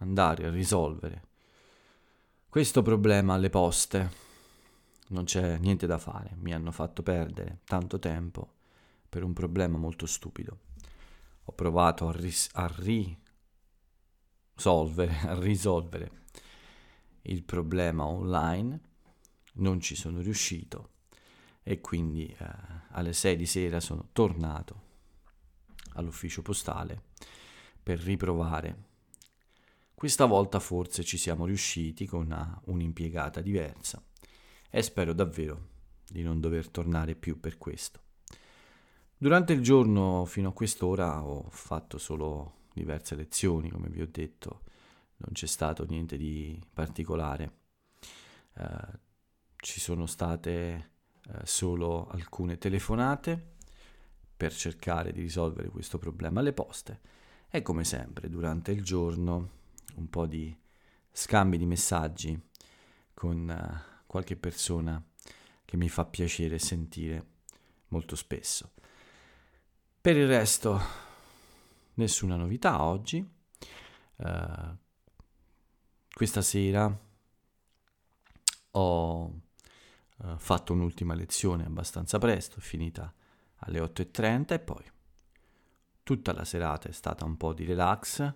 andare 0.05 0.47
a 0.47 0.51
risolvere 0.51 1.33
questo 2.55 2.83
problema 2.83 3.35
alle 3.35 3.51
poste. 3.51 4.23
Non 5.09 5.25
c'è 5.25 5.59
niente 5.59 5.89
da 5.89 5.99
fare, 5.99 6.37
mi 6.39 6.55
hanno 6.55 6.71
fatto 6.71 7.03
perdere 7.03 7.59
tanto 7.65 7.99
tempo 7.99 8.53
per 9.09 9.25
un 9.25 9.33
problema 9.33 9.77
molto 9.77 10.07
stupido. 10.07 10.59
Ho 11.47 11.53
provato 11.53 12.07
a, 12.07 12.13
ris- 12.13 12.51
a 12.53 12.73
risolvere, 14.55 15.19
a 15.27 15.35
risolvere 15.37 16.23
il 17.23 17.43
problema 17.43 18.07
online, 18.07 18.81
non 19.55 19.81
ci 19.81 19.97
sono 19.97 20.21
riuscito 20.21 20.91
e 21.65 21.81
quindi 21.81 22.27
eh, 22.39 22.47
alle 22.91 23.13
6 23.13 23.35
di 23.35 23.47
sera 23.47 23.81
sono 23.81 24.11
tornato 24.13 24.83
all'ufficio 25.95 26.41
postale 26.43 27.03
per 27.83 27.99
riprovare. 27.99 28.93
Questa 29.95 30.25
volta 30.27 30.59
forse 30.59 31.05
ci 31.05 31.17
siamo 31.17 31.47
riusciti 31.47 32.05
con 32.05 32.25
una, 32.25 32.61
un'impiegata 32.65 33.41
diversa 33.41 34.03
e 34.69 34.83
spero 34.83 35.13
davvero 35.13 35.69
di 36.09 36.23
non 36.23 36.41
dover 36.41 36.69
tornare 36.69 37.15
più 37.15 37.39
per 37.39 37.57
questo. 37.59 38.01
Durante 39.17 39.53
il 39.53 39.63
giorno 39.63 40.25
fino 40.27 40.49
a 40.49 40.53
quest'ora 40.53 41.25
ho 41.25 41.49
fatto 41.49 41.97
solo 41.99 42.63
diverse 42.75 43.15
lezioni, 43.15 43.71
come 43.71 43.89
vi 43.89 44.03
ho 44.03 44.09
detto, 44.11 44.63
non 45.19 45.31
c'è 45.33 45.47
stato 45.47 45.87
niente 45.87 46.17
di 46.17 46.61
particolare. 46.73 47.59
Uh, 48.57 48.99
ci 49.57 49.81
sono 49.81 50.07
state 50.07 50.91
uh, 51.29 51.39
solo 51.45 52.09
alcune 52.09 52.59
telefonate 52.59 53.53
per 54.37 54.53
cercare 54.53 55.13
di 55.13 55.21
risolvere 55.21 55.71
questo 55.71 55.99
problema 55.99 56.41
alle 56.41 56.53
poste 56.53 57.01
e 57.49 57.63
come 57.63 57.85
sempre 57.85 58.29
durante 58.29 58.73
il 58.73 58.83
giorno 58.83 59.63
un 59.95 60.09
po' 60.09 60.27
di 60.27 60.57
scambi 61.11 61.59
di 61.59 61.67
messaggi 61.67 62.39
con 63.13 63.49
uh, 63.49 64.03
qualche 64.07 64.37
persona 64.37 65.03
che 65.65 65.77
mi 65.77 65.89
fa 65.89 66.05
piacere 66.05 66.59
sentire 66.59 67.27
molto 67.89 68.17
spesso. 68.17 68.73
Per 70.01 70.17
il 70.17 70.27
resto, 70.27 70.81
nessuna 71.95 72.37
novità 72.37 72.83
oggi. 72.83 73.27
Uh, 74.17 74.77
questa 76.13 76.43
sera 76.43 77.01
ho 78.73 79.25
uh, 79.25 80.37
fatto 80.37 80.73
un'ultima 80.73 81.15
lezione 81.15 81.65
abbastanza 81.65 82.19
presto, 82.19 82.61
finita 82.61 83.13
alle 83.59 83.81
8.30 83.81 84.53
e 84.53 84.59
poi 84.59 84.93
tutta 86.03 86.33
la 86.33 86.45
serata 86.45 86.89
è 86.89 86.93
stata 86.93 87.25
un 87.25 87.37
po' 87.37 87.53
di 87.53 87.65
relax, 87.65 88.33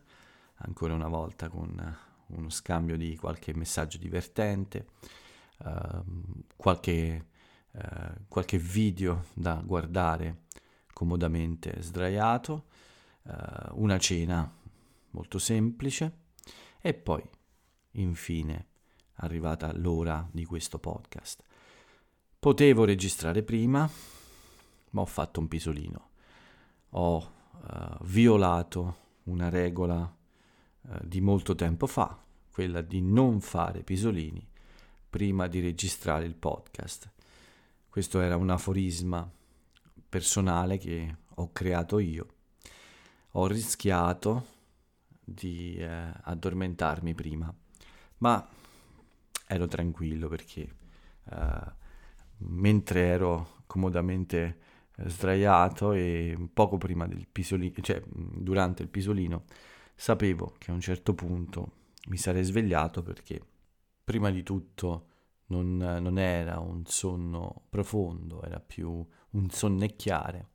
ancora 0.59 0.95
una 0.95 1.09
volta 1.09 1.49
con 1.49 1.97
uno 2.29 2.51
scambio 2.51 2.97
di 2.97 3.17
qualche 3.17 3.55
messaggio 3.55 3.99
divertente, 3.99 4.87
uh, 5.59 6.03
qualche, 6.57 7.27
uh, 7.73 7.81
qualche, 8.29 8.59
video 8.59 9.27
da 9.35 9.63
guardare 9.65 10.45
comodamente 10.93 11.81
sdraiato, 11.81 12.67
uh, 13.23 13.33
una 13.73 13.99
cena 13.99 14.51
molto 15.11 15.39
semplice 15.39 16.27
e 16.81 16.95
poi 16.95 17.23
infine 17.93 18.67
arrivata 19.15 19.73
l'ora 19.77 20.29
di 20.31 20.45
questo 20.45 20.79
podcast. 20.79 21.43
Potevo 22.39 22.85
registrare 22.85 23.43
prima, 23.43 23.89
ma 24.91 25.01
ho 25.01 25.07
fatto 25.07 25.41
un 25.41 25.49
pisolino. 25.49 26.11
Ho 26.91 27.33
violato 28.03 28.97
una 29.25 29.49
regola 29.49 30.18
di 31.03 31.21
molto 31.21 31.55
tempo 31.55 31.87
fa, 31.87 32.19
quella 32.51 32.81
di 32.81 33.01
non 33.01 33.41
fare 33.41 33.83
pisolini 33.83 34.47
prima 35.09 35.47
di 35.47 35.61
registrare 35.61 36.25
il 36.25 36.35
podcast. 36.35 37.11
Questo 37.89 38.21
era 38.21 38.37
un 38.37 38.51
aforisma 38.51 39.29
personale 40.09 40.79
che 40.79 41.17
ho 41.35 41.51
creato 41.53 41.99
io. 41.99 42.27
Ho 43.33 43.47
rischiato 43.47 44.57
di 45.23 45.77
eh, 45.77 46.13
addormentarmi 46.23 47.15
prima, 47.15 47.53
ma 48.19 48.49
ero 49.47 49.67
tranquillo 49.67 50.29
perché 50.29 50.75
eh, 51.31 51.73
mentre 52.39 53.01
ero 53.01 53.57
comodamente 53.67 54.59
eh, 54.97 55.09
sdraiato 55.09 55.93
e 55.93 56.37
poco 56.53 56.79
prima 56.79 57.07
del 57.07 57.27
pisolino, 57.31 57.75
cioè 57.81 58.03
durante 58.07 58.83
il 58.83 58.89
pisolino, 58.89 59.45
sapevo 59.99 60.55
che 60.59 60.71
a 60.71 60.75
un 60.75 60.81
certo 60.81 61.13
punto 61.13 61.73
mi 62.07 62.17
sarei 62.17 62.45
svegliato 62.45 63.03
perché 63.03 63.43
prima 64.05 64.31
di 64.31 64.45
tutto 64.45 65.07
non, 65.47 65.77
non 65.77 66.19
era 66.19 66.61
un 66.61 66.87
sonno 66.87 67.65
profondo, 67.69 68.41
era 68.43 68.61
più 68.61 69.05
un 69.31 69.51
sonnecchiare. 69.51 70.51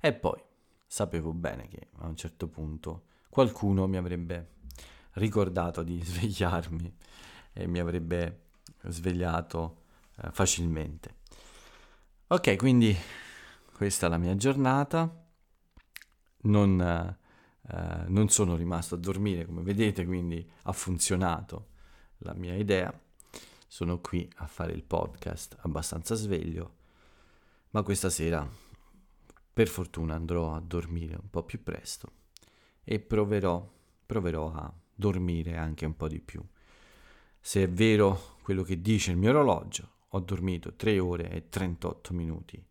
E 0.00 0.12
poi 0.14 0.40
sapevo 0.86 1.32
bene 1.32 1.66
che 1.66 1.88
a 1.98 2.06
un 2.06 2.14
certo 2.14 2.46
punto 2.46 3.06
qualcuno 3.28 3.88
mi 3.88 3.96
avrebbe 3.96 4.52
ricordato 5.14 5.82
di 5.82 6.00
svegliarmi 6.02 6.96
e 7.54 7.66
mi 7.66 7.80
avrebbe 7.80 8.44
svegliato 8.84 9.82
eh, 10.18 10.30
facilmente. 10.30 11.16
Ok, 12.28 12.54
quindi 12.56 12.96
questa 13.72 14.06
è 14.06 14.08
la 14.08 14.18
mia 14.18 14.36
giornata. 14.36 15.24
Non, 16.42 16.80
eh, 16.80 17.24
non 18.06 18.28
sono 18.28 18.56
rimasto 18.56 18.94
a 18.94 18.98
dormire, 18.98 19.44
come 19.44 19.62
vedete, 19.62 20.04
quindi 20.04 20.48
ha 20.62 20.72
funzionato 20.72 21.68
la 22.18 22.34
mia 22.34 22.54
idea. 22.54 22.92
Sono 23.66 24.00
qui 24.00 24.30
a 24.36 24.46
fare 24.46 24.72
il 24.72 24.84
podcast 24.84 25.56
abbastanza 25.60 26.14
sveglio, 26.14 26.74
ma 27.70 27.82
questa 27.82 28.10
sera 28.10 28.48
per 29.52 29.68
fortuna 29.68 30.14
andrò 30.14 30.54
a 30.54 30.60
dormire 30.60 31.14
un 31.14 31.28
po' 31.30 31.42
più 31.42 31.62
presto 31.62 32.12
e 32.84 33.00
proverò, 33.00 33.68
proverò 34.06 34.52
a 34.52 34.72
dormire 34.94 35.56
anche 35.56 35.84
un 35.84 35.96
po' 35.96 36.08
di 36.08 36.20
più. 36.20 36.42
Se 37.40 37.62
è 37.62 37.68
vero 37.68 38.36
quello 38.42 38.62
che 38.62 38.80
dice 38.80 39.10
il 39.10 39.16
mio 39.16 39.30
orologio, 39.30 39.90
ho 40.08 40.20
dormito 40.20 40.74
3 40.74 40.98
ore 40.98 41.30
e 41.30 41.48
38 41.48 42.14
minuti 42.14 42.64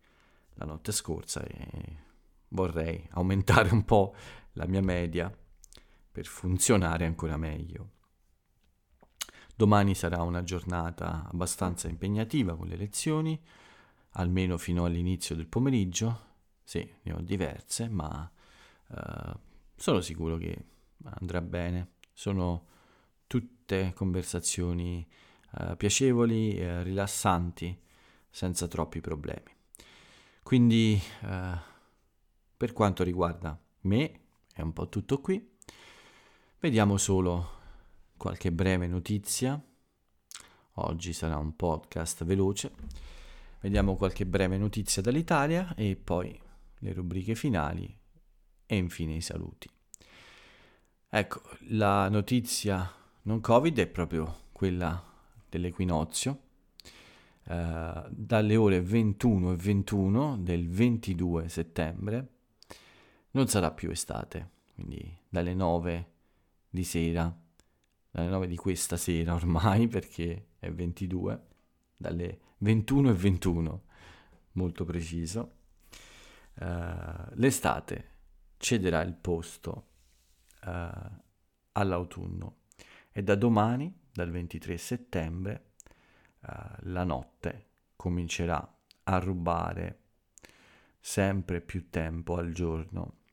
la 0.54 0.64
notte 0.64 0.90
scorsa 0.92 1.42
e 1.44 1.96
vorrei 2.48 3.06
aumentare 3.10 3.70
un 3.70 3.84
po' 3.84 4.14
la 4.56 4.66
mia 4.66 4.82
media 4.82 5.34
per 6.12 6.26
funzionare 6.26 7.06
ancora 7.06 7.36
meglio. 7.36 7.92
Domani 9.54 9.94
sarà 9.94 10.22
una 10.22 10.42
giornata 10.42 11.26
abbastanza 11.30 11.88
impegnativa 11.88 12.56
con 12.56 12.66
le 12.66 12.76
lezioni, 12.76 13.40
almeno 14.12 14.58
fino 14.58 14.84
all'inizio 14.84 15.34
del 15.34 15.46
pomeriggio. 15.46 16.24
Sì, 16.62 16.90
ne 17.02 17.12
ho 17.12 17.20
diverse, 17.20 17.88
ma 17.88 18.30
uh, 18.88 19.38
sono 19.74 20.00
sicuro 20.00 20.36
che 20.36 20.64
andrà 21.04 21.40
bene. 21.40 21.92
Sono 22.12 22.66
tutte 23.26 23.92
conversazioni 23.94 25.06
uh, 25.52 25.76
piacevoli, 25.76 26.58
uh, 26.58 26.82
rilassanti, 26.82 27.78
senza 28.28 28.68
troppi 28.68 29.00
problemi. 29.00 29.54
Quindi, 30.42 31.00
per 32.56 32.72
quanto 32.72 33.02
riguarda 33.02 33.58
me, 33.80 34.20
è 34.56 34.62
un 34.62 34.72
po' 34.72 34.88
tutto 34.88 35.20
qui. 35.20 35.54
Vediamo 36.60 36.96
solo 36.96 37.50
qualche 38.16 38.50
breve 38.50 38.86
notizia. 38.86 39.62
Oggi 40.78 41.12
sarà 41.12 41.36
un 41.36 41.54
podcast 41.54 42.24
veloce. 42.24 42.72
Vediamo 43.60 43.96
qualche 43.96 44.24
breve 44.24 44.56
notizia 44.56 45.02
dall'Italia 45.02 45.74
e 45.74 45.94
poi 45.94 46.40
le 46.78 46.92
rubriche 46.94 47.34
finali 47.34 47.94
e 48.64 48.76
infine 48.76 49.16
i 49.16 49.20
saluti. 49.20 49.68
Ecco, 51.10 51.42
la 51.68 52.08
notizia 52.08 52.90
non 53.22 53.42
Covid 53.42 53.78
è 53.78 53.86
proprio 53.86 54.44
quella 54.52 55.04
dell'equinozio. 55.50 56.40
Uh, 57.46 58.08
dalle 58.08 58.56
ore 58.56 58.80
21 58.80 59.52
e 59.52 59.56
21 59.56 60.38
del 60.38 60.66
22 60.66 61.48
settembre 61.48 62.35
non 63.36 63.48
sarà 63.48 63.70
più 63.70 63.90
estate, 63.90 64.50
quindi 64.74 65.18
dalle 65.28 65.54
9 65.54 66.10
di 66.70 66.84
sera 66.84 67.34
dalle 68.16 68.30
9 68.30 68.46
di 68.46 68.56
questa 68.56 68.96
sera 68.96 69.34
ormai 69.34 69.88
perché 69.88 70.52
è 70.58 70.70
22, 70.70 71.42
dalle 71.94 72.40
21 72.58 73.10
e 73.10 73.12
21, 73.12 73.82
molto 74.52 74.84
preciso. 74.86 75.52
Uh, 76.54 77.28
l'estate 77.34 78.12
cederà 78.56 79.02
il 79.02 79.12
posto 79.12 79.88
uh, 80.64 81.20
all'autunno 81.72 82.60
e 83.12 83.22
da 83.22 83.34
domani, 83.34 83.94
dal 84.10 84.30
23 84.30 84.78
settembre, 84.78 85.64
la 86.82 87.02
notte 87.02 87.66
comincerà 87.96 88.76
a 89.02 89.18
rubare 89.18 89.98
sempre 91.00 91.60
più 91.60 91.90
tempo 91.90 92.36
al 92.36 92.52
giorno. 92.52 93.25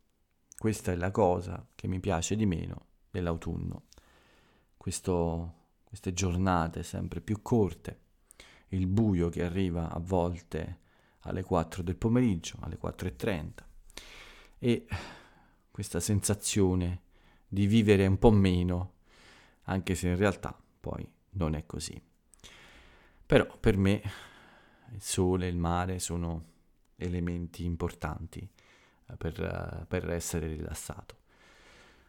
Questa 0.64 0.94
è 0.94 0.96
la 0.96 1.12
cosa 1.12 1.68
che 1.76 1.90
mi 1.90 2.00
piace 2.00 2.38
di 2.38 2.46
meno 2.46 2.86
dell'autunno. 3.12 3.88
Questo, 4.78 5.56
queste 5.84 6.14
giornate 6.14 6.84
sempre 6.84 7.20
più 7.20 7.42
corte, 7.42 8.00
il 8.70 8.88
buio 8.88 9.28
che 9.28 9.44
arriva 9.44 9.92
a 9.92 10.00
volte 10.00 10.80
alle 11.24 11.44
4 11.44 11.84
del 11.84 11.98
pomeriggio, 11.98 12.60
alle 12.62 12.78
4.30 12.82 13.52
e 14.58 14.88
questa 15.70 16.00
sensazione 16.00 17.02
di 17.46 17.68
vivere 17.68 18.08
un 18.08 18.18
po' 18.18 18.32
meno, 18.32 18.94
anche 19.64 19.96
se 19.96 20.08
in 20.08 20.16
realtà 20.16 20.58
poi 20.80 21.06
non 21.32 21.56
è 21.56 21.66
così. 21.66 22.02
Però 23.26 23.58
per 23.60 23.76
me 23.76 24.02
il 24.94 25.02
sole 25.02 25.46
e 25.46 25.50
il 25.50 25.58
mare 25.58 26.00
sono 26.00 26.42
elementi 26.96 27.66
importanti 27.66 28.50
per, 29.18 29.86
per 29.88 30.10
essere 30.10 30.48
rilassato. 30.48 31.22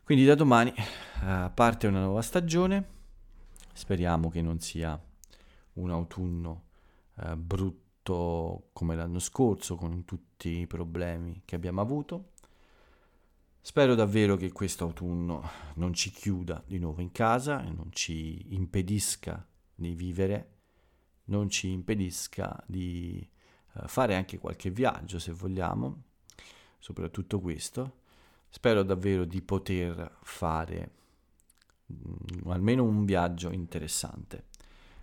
Quindi 0.04 0.26
da 0.26 0.34
domani 0.34 0.70
uh, 0.70 1.50
parte 1.54 1.86
una 1.86 2.02
nuova 2.04 2.20
stagione, 2.20 2.88
speriamo 3.72 4.28
che 4.28 4.42
non 4.42 4.60
sia 4.60 5.02
un 5.74 5.90
autunno 5.90 6.64
uh, 7.14 7.34
brutto 7.36 8.68
come 8.74 8.96
l'anno 8.96 9.18
scorso 9.18 9.76
con 9.76 10.04
tutti 10.04 10.58
i 10.58 10.66
problemi 10.66 11.40
che 11.46 11.56
abbiamo 11.56 11.80
avuto. 11.80 12.32
Spero 13.62 13.94
davvero 13.94 14.36
che 14.36 14.52
questo 14.52 14.84
autunno 14.84 15.42
non 15.76 15.94
ci 15.94 16.10
chiuda 16.10 16.62
di 16.66 16.78
nuovo 16.78 17.00
in 17.00 17.10
casa 17.10 17.64
e 17.64 17.70
non 17.70 17.88
ci 17.90 18.54
impedisca 18.54 19.42
di 19.74 19.94
vivere, 19.94 20.56
non 21.24 21.48
ci 21.48 21.70
impedisca 21.70 22.62
di 22.66 23.26
uh, 23.72 23.88
fare 23.88 24.16
anche 24.16 24.36
qualche 24.36 24.68
viaggio 24.68 25.18
se 25.18 25.32
vogliamo, 25.32 26.02
soprattutto 26.84 27.40
questo. 27.40 28.00
Spero 28.50 28.82
davvero 28.82 29.24
di 29.24 29.40
poter 29.40 30.18
fare 30.20 30.90
mm, 31.90 32.50
almeno 32.50 32.84
un 32.84 33.06
viaggio 33.06 33.50
interessante 33.50 34.48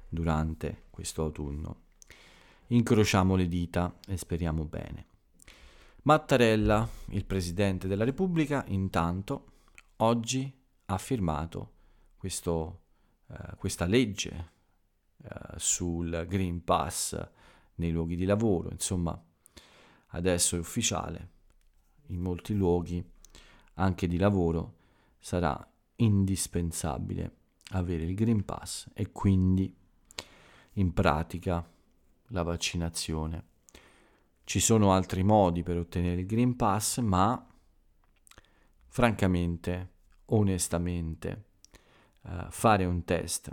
durante 0.08 0.84
questo 0.91 1.24
autunno. 1.24 1.82
Incrociamo 2.67 3.36
le 3.36 3.48
dita 3.48 3.98
e 4.08 4.15
speriamo 4.15 4.63
bene. 4.63 5.06
Mattarella, 6.04 6.88
il 7.08 7.26
Presidente 7.26 7.88
della 7.88 8.04
Repubblica, 8.04 8.63
intanto 8.67 9.46
oggi 9.98 10.54
ha 10.86 10.98
firmato 11.00 11.72
questo, 12.15 12.82
eh, 13.26 13.56
questa 13.58 13.86
legge 13.86 14.52
eh, 15.17 15.58
sul 15.58 16.28
Green 16.30 16.63
Pass 16.63 17.30
nei 17.76 17.89
luoghi 17.89 18.15
di 18.15 18.26
lavoro, 18.26 18.70
insomma 18.70 19.20
adesso 20.10 20.56
è 20.56 20.60
ufficiale, 20.60 21.39
in 22.12 22.19
molti 22.21 22.56
luoghi 22.56 23.04
anche 23.76 24.08
di 24.08 24.17
lavoro 24.17 24.76
sarà 25.19 25.65
indispensabile 25.97 27.36
avere 27.71 28.04
il 28.04 28.15
Green 28.15 28.45
Pass 28.45 28.89
e 28.93 29.12
quindi 29.12 29.74
in 30.74 30.93
pratica 30.93 31.67
la 32.28 32.43
vaccinazione 32.43 33.50
ci 34.52 34.60
sono 34.60 34.91
altri 34.91 35.24
modi 35.24 35.63
per 35.63 35.78
ottenere 35.78 36.19
il 36.21 36.28
Green 36.28 36.58
Pass, 36.58 37.00
ma 37.00 37.47
francamente, 38.88 39.91
onestamente, 40.26 41.45
uh, 42.24 42.47
fare 42.50 42.84
un 42.84 43.06
test, 43.06 43.50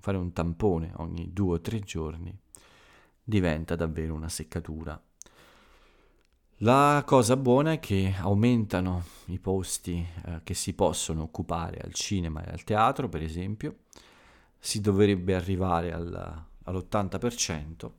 fare 0.00 0.16
un 0.16 0.32
tampone 0.32 0.92
ogni 0.96 1.32
due 1.32 1.54
o 1.54 1.60
tre 1.60 1.78
giorni 1.78 2.36
diventa 3.22 3.76
davvero 3.76 4.14
una 4.14 4.28
seccatura. 4.28 5.00
La 6.62 7.02
cosa 7.06 7.38
buona 7.38 7.72
è 7.72 7.80
che 7.80 8.14
aumentano 8.18 9.02
i 9.28 9.38
posti 9.38 10.06
eh, 10.26 10.40
che 10.44 10.52
si 10.52 10.74
possono 10.74 11.22
occupare 11.22 11.78
al 11.78 11.94
cinema 11.94 12.44
e 12.44 12.50
al 12.50 12.64
teatro, 12.64 13.08
per 13.08 13.22
esempio. 13.22 13.84
Si 14.58 14.82
dovrebbe 14.82 15.34
arrivare 15.34 15.90
al, 15.90 16.44
all'80%, 16.64 17.90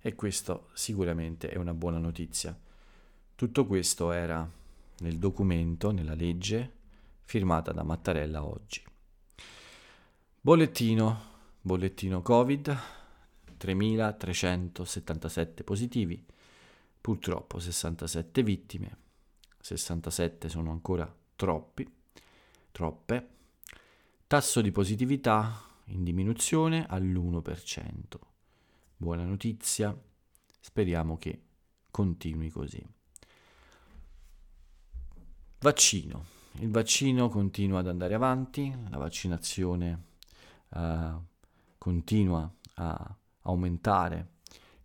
e 0.00 0.14
questo 0.14 0.68
sicuramente 0.72 1.48
è 1.48 1.56
una 1.56 1.74
buona 1.74 1.98
notizia. 1.98 2.56
Tutto 3.34 3.66
questo 3.66 4.12
era 4.12 4.48
nel 4.98 5.18
documento, 5.18 5.90
nella 5.90 6.14
legge 6.14 6.72
firmata 7.24 7.72
da 7.72 7.82
Mattarella 7.82 8.44
oggi. 8.44 8.84
Bollettino, 10.40 11.22
bollettino 11.60 12.22
Covid, 12.22 12.78
3.377 13.58 15.64
positivi, 15.64 16.24
purtroppo 17.00 17.58
67 17.58 18.42
vittime, 18.42 18.98
67 19.60 20.48
sono 20.48 20.70
ancora 20.70 21.12
troppi, 21.36 21.90
troppe, 22.70 23.28
tasso 24.26 24.60
di 24.60 24.70
positività 24.70 25.64
in 25.86 26.04
diminuzione 26.04 26.86
all'1%. 26.86 27.92
Buona 28.96 29.24
notizia, 29.24 29.98
speriamo 30.60 31.16
che 31.16 31.42
continui 31.90 32.50
così. 32.50 32.84
Vaccino. 35.60 36.38
Il 36.60 36.70
vaccino 36.70 37.28
continua 37.28 37.78
ad 37.78 37.88
andare 37.88 38.14
avanti, 38.14 38.74
la 38.88 38.98
vaccinazione 38.98 40.04
uh, 40.70 41.22
continua 41.78 42.52
a 42.74 43.16
aumentare 43.42 44.32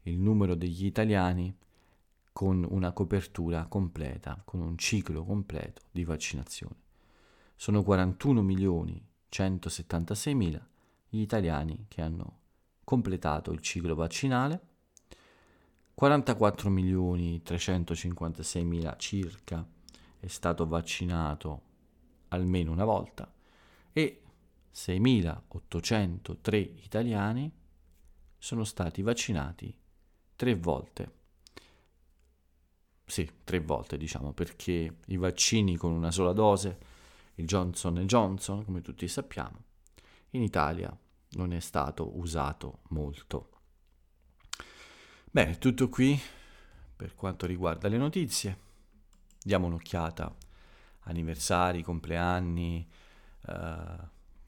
il 0.04 0.18
numero 0.18 0.56
degli 0.56 0.86
italiani 0.86 1.54
con 2.36 2.68
una 2.70 2.92
copertura 2.92 3.66
completa, 3.68 4.42
con 4.44 4.60
un 4.60 4.78
ciclo 4.78 5.24
completo 5.24 5.84
di 5.90 6.04
vaccinazione. 6.04 6.76
Sono 7.56 7.82
41 7.82 8.42
milioni 8.42 9.02
176 9.30 10.36
mila 10.36 10.68
gli 11.08 11.22
italiani 11.22 11.86
che 11.88 12.02
hanno 12.02 12.40
completato 12.84 13.54
il 13.54 13.62
ciclo 13.62 13.96
vaccinale, 13.96 14.60
44 15.94 16.70
milioni 16.70 17.42
356 17.42 18.66
mila 18.66 18.98
circa 18.98 19.66
è 20.20 20.28
stato 20.28 20.68
vaccinato 20.68 21.62
almeno 22.28 22.74
una 22.74 22.84
volta 22.84 23.34
e 23.94 24.22
6.803 24.74 26.58
italiani 26.84 27.50
sono 28.38 28.66
stati 28.66 29.02
vaccinati 29.02 29.74
tre 30.36 30.56
volte. 30.56 31.24
Sì, 33.06 33.30
tre 33.44 33.60
volte 33.60 33.98
diciamo, 33.98 34.34
perché 34.34 34.98
i 35.06 35.18
vaccini 35.18 35.78
con 35.78 35.92
una 35.92 36.12
sola 36.12 36.34
dose, 36.34 36.78
il 37.36 37.46
Johnson 37.46 37.96
Johnson, 38.06 38.66
come 38.66 38.82
tutti 38.82 39.08
sappiamo, 39.08 39.64
in 40.32 40.42
Italia 40.42 40.96
non 41.32 41.54
è 41.54 41.60
stato 41.60 42.18
usato 42.18 42.80
molto. 42.90 43.50
Bene, 45.30 45.58
tutto 45.58 45.90
qui 45.90 46.20
per 46.96 47.14
quanto 47.14 47.46
riguarda 47.46 47.88
le 47.88 47.98
notizie. 47.98 48.58
Diamo 49.42 49.68
un'occhiata. 49.68 50.34
Anniversari, 51.08 51.84
compleanni, 51.84 52.88
eh, 53.48 53.98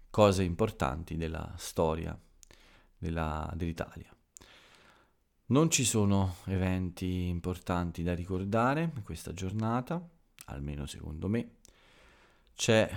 cose 0.09 0.43
importanti 0.43 1.15
della 1.15 1.53
storia 1.57 2.17
della, 2.97 3.51
dell'Italia. 3.55 4.16
Non 5.49 5.69
ci 5.69 5.85
sono 5.85 6.35
eventi 6.45 7.27
importanti 7.27 8.03
da 8.03 8.13
ricordare 8.13 8.91
in 8.95 9.03
questa 9.03 9.33
giornata, 9.33 10.05
almeno 10.45 10.85
secondo 10.85 11.27
me. 11.27 11.57
C'è 12.53 12.89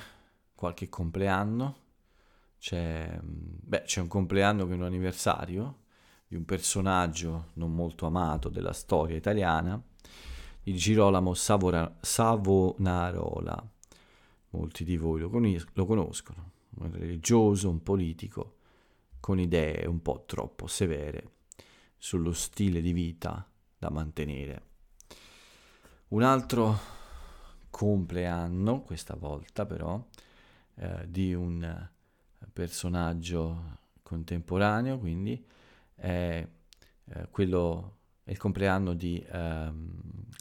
qualche 0.54 0.88
compleanno 0.88 1.88
c'è, 2.60 3.18
beh, 3.22 3.82
c'è 3.84 4.02
un 4.02 4.06
compleanno 4.06 4.66
che 4.66 4.72
è 4.72 4.76
un 4.76 4.84
anniversario 4.84 5.78
di 6.28 6.36
un 6.36 6.44
personaggio 6.44 7.46
non 7.54 7.74
molto 7.74 8.04
amato 8.04 8.50
della 8.50 8.74
storia 8.74 9.16
italiana, 9.16 9.82
il 10.64 10.76
Girolamo 10.76 11.32
Savora, 11.32 11.96
Savonarola. 12.00 13.66
Molti 14.50 14.84
di 14.84 14.96
voi 14.98 15.20
lo, 15.20 15.30
con- 15.30 15.64
lo 15.72 15.86
conoscono, 15.86 16.50
un 16.76 16.92
religioso, 16.92 17.70
un 17.70 17.82
politico 17.82 18.56
con 19.20 19.40
idee 19.40 19.86
un 19.86 20.02
po' 20.02 20.24
troppo 20.26 20.66
severe 20.66 21.30
sullo 22.02 22.32
stile 22.32 22.80
di 22.80 22.94
vita 22.94 23.46
da 23.76 23.90
mantenere. 23.90 24.62
Un 26.08 26.22
altro 26.22 26.78
compleanno, 27.68 28.80
questa 28.80 29.14
volta 29.14 29.66
però, 29.66 30.02
eh, 30.76 31.04
di 31.06 31.34
un 31.34 31.88
personaggio 32.54 33.80
contemporaneo, 34.02 34.98
quindi 34.98 35.44
è, 35.94 36.48
eh, 37.04 37.28
quello, 37.30 37.98
è 38.24 38.30
il 38.30 38.38
compleanno 38.38 38.94
di 38.94 39.18
eh, 39.18 39.72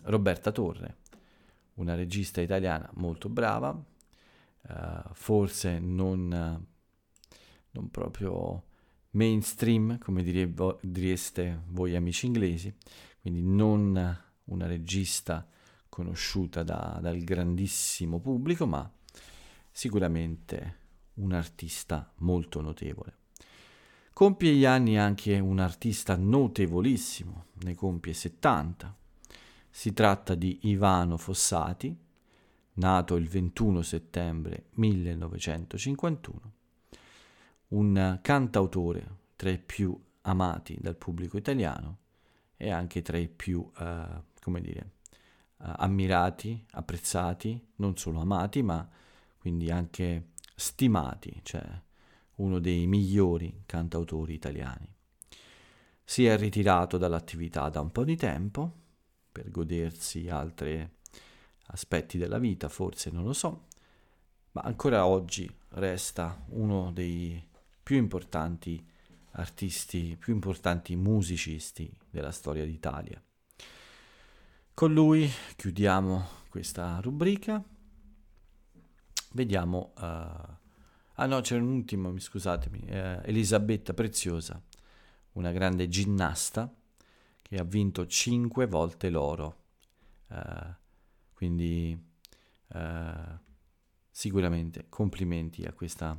Roberta 0.04 0.52
Torre, 0.54 0.98
una 1.76 1.94
regista 1.94 2.40
italiana 2.40 2.90
molto 2.94 3.28
brava, 3.28 3.78
eh, 4.62 5.02
forse 5.12 5.78
non, 5.78 6.66
non 7.72 7.92
proprio 7.92 8.64
mainstream, 9.12 9.98
come 9.98 10.24
direste 10.82 11.64
voi 11.68 11.96
amici 11.96 12.26
inglesi, 12.26 12.74
quindi 13.22 13.42
non 13.42 14.18
una 14.46 14.68
regista 14.68 15.48
conosciuta 15.88 16.64
da, 16.64 17.00
dal 17.02 17.20
grandissimo 17.20 18.20
pubblico, 18.20 18.66
ma 18.66 18.90
sicuramente 19.72 20.78
un 21.16 21.34
artista 21.34 22.12
molto 22.18 22.62
notevole. 22.62 23.18
Compie 24.14 24.54
gli 24.54 24.66
anni 24.66 24.98
anche 24.98 25.40
un 25.40 25.60
artista 25.60 26.16
notevolissimo, 26.18 27.46
ne 27.64 27.76
compie 27.76 28.14
70. 28.14 28.96
Si 29.70 29.94
tratta 29.94 30.36
di 30.36 30.60
Ivano 30.64 31.18
Fossati, 31.18 31.96
nato 32.74 33.16
il 33.16 33.28
21 33.28 33.82
settembre 33.82 34.66
1951, 34.76 36.54
un 37.70 38.20
cantautore 38.22 39.18
tra 39.36 39.50
i 39.50 39.58
più 39.58 39.98
amati 40.22 40.78
dal 40.80 40.96
pubblico 40.96 41.38
italiano 41.38 41.98
e 42.56 42.72
anche 42.72 43.02
tra 43.02 43.18
i 43.18 43.28
più, 43.28 43.70
eh, 43.80 44.24
come 44.42 44.62
dire, 44.62 44.92
uh, 45.60 45.72
ammirati, 45.78 46.66
apprezzati, 46.72 47.72
non 47.78 47.98
solo 47.98 48.20
amati, 48.20 48.62
ma 48.62 48.88
quindi 49.38 49.72
anche 49.72 50.32
stimati, 50.56 51.40
cioè 51.44 51.64
uno 52.36 52.60
dei 52.60 52.86
migliori 52.88 53.64
cantautori 53.66 54.34
italiani. 54.34 54.94
Si 56.04 56.26
è 56.26 56.38
ritirato 56.38 56.98
dall'attività 56.98 57.70
da 57.70 57.82
un 57.82 57.92
po' 57.92 58.04
di 58.04 58.16
tempo 58.16 58.74
per 59.32 59.50
godersi 59.52 60.28
altri 60.28 60.88
aspetti 61.68 62.18
della 62.18 62.40
vita, 62.40 62.68
forse 62.68 63.12
non 63.12 63.24
lo 63.24 63.34
so, 63.34 63.68
ma 64.52 64.62
ancora 64.62 65.06
oggi 65.06 65.50
resta 65.70 66.44
uno 66.50 66.92
dei 66.92 67.49
più 67.90 67.98
importanti 67.98 68.88
artisti, 69.32 70.16
più 70.16 70.32
importanti 70.32 70.96
musicisti 70.96 71.92
della 72.08 72.30
storia 72.30 72.64
d'Italia. 72.64 73.20
Con 74.76 74.94
lui 74.94 75.28
chiudiamo 75.56 76.24
questa 76.50 77.00
rubrica. 77.00 77.60
Vediamo... 79.32 79.94
Uh, 79.98 80.02
ah 80.04 81.26
no, 81.26 81.42
c'è 81.42 81.56
un 81.56 81.64
ultimo, 81.64 82.16
scusatemi, 82.16 82.84
uh, 82.90 83.22
Elisabetta 83.24 83.96
Preziosa, 83.96 84.62
una 85.32 85.52
grande 85.52 85.88
ginnasta 85.88 86.72
che 87.42 87.58
ha 87.58 87.64
vinto 87.64 88.06
cinque 88.06 88.68
volte 88.68 89.10
l'oro. 89.10 89.64
Uh, 90.28 90.76
quindi 91.34 92.06
sicuramente 94.12 94.86
complimenti 94.90 95.64
a 95.64 95.74
questa 95.74 96.16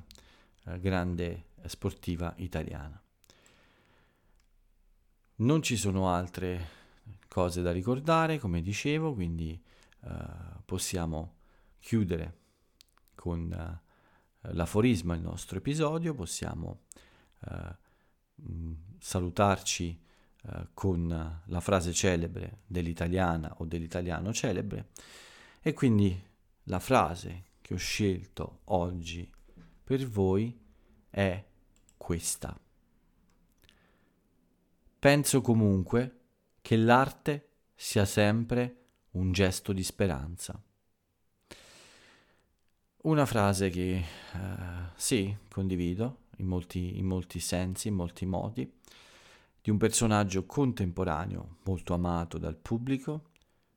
grande 0.80 1.49
sportiva 1.66 2.34
italiana. 2.36 3.00
Non 5.36 5.62
ci 5.62 5.76
sono 5.76 6.08
altre 6.08 6.78
cose 7.28 7.62
da 7.62 7.72
ricordare, 7.72 8.38
come 8.38 8.60
dicevo, 8.60 9.14
quindi 9.14 9.60
uh, 10.00 10.10
possiamo 10.64 11.36
chiudere 11.78 12.38
con 13.14 13.50
uh, 13.50 14.48
l'aforisma 14.52 15.14
il 15.14 15.22
nostro 15.22 15.58
episodio, 15.58 16.14
possiamo 16.14 16.82
uh, 17.46 17.74
salutarci 18.98 20.08
con 20.72 21.42
la 21.44 21.60
frase 21.60 21.92
celebre 21.92 22.60
dell'italiana 22.64 23.56
o 23.58 23.66
dell'italiano 23.66 24.32
celebre 24.32 24.88
e 25.60 25.74
quindi 25.74 26.18
la 26.64 26.78
frase 26.78 27.44
che 27.60 27.74
ho 27.74 27.76
scelto 27.76 28.60
oggi 28.64 29.30
per 29.84 30.08
voi 30.08 30.58
è 31.10 31.44
questa. 32.10 32.58
Penso 34.98 35.40
comunque 35.40 36.18
che 36.60 36.76
l'arte 36.76 37.50
sia 37.76 38.04
sempre 38.04 38.86
un 39.12 39.30
gesto 39.30 39.72
di 39.72 39.84
speranza. 39.84 40.60
Una 43.02 43.24
frase 43.26 43.70
che 43.70 44.04
uh, 44.32 44.38
sì, 44.96 45.36
condivido 45.48 46.22
in 46.38 46.46
molti, 46.46 46.98
in 46.98 47.06
molti 47.06 47.38
sensi, 47.38 47.86
in 47.86 47.94
molti 47.94 48.26
modi, 48.26 48.68
di 49.62 49.70
un 49.70 49.76
personaggio 49.76 50.46
contemporaneo 50.46 51.58
molto 51.62 51.94
amato 51.94 52.38
dal 52.38 52.56
pubblico, 52.56 53.30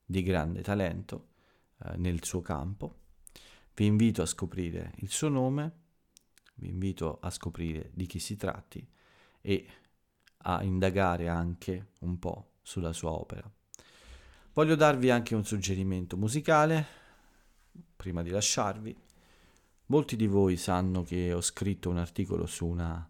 di 0.03 0.23
grande 0.23 0.63
talento 0.63 1.27
uh, 1.77 1.91
nel 1.97 2.23
suo 2.25 2.41
campo. 2.41 2.95
Vi 3.75 3.85
invito 3.85 4.23
a 4.23 4.25
scoprire 4.25 4.93
il 4.97 5.09
suo 5.11 5.29
nome, 5.29 5.81
vi 6.63 6.69
invito 6.69 7.19
a 7.21 7.29
scoprire 7.29 7.91
di 7.93 8.05
chi 8.05 8.19
si 8.19 8.37
tratti 8.37 8.85
e 9.41 9.67
a 10.45 10.63
indagare 10.63 11.27
anche 11.27 11.89
un 11.99 12.17
po' 12.17 12.53
sulla 12.61 12.93
sua 12.93 13.11
opera. 13.11 13.49
Voglio 14.53 14.75
darvi 14.75 15.09
anche 15.09 15.35
un 15.35 15.43
suggerimento 15.43 16.15
musicale 16.15 16.85
prima 17.95 18.21
di 18.21 18.29
lasciarvi. 18.29 18.95
Molti 19.87 20.15
di 20.15 20.27
voi 20.27 20.55
sanno 20.55 21.03
che 21.03 21.33
ho 21.33 21.41
scritto 21.41 21.89
un 21.89 21.97
articolo 21.97 22.45
su 22.45 22.65
una 22.65 23.07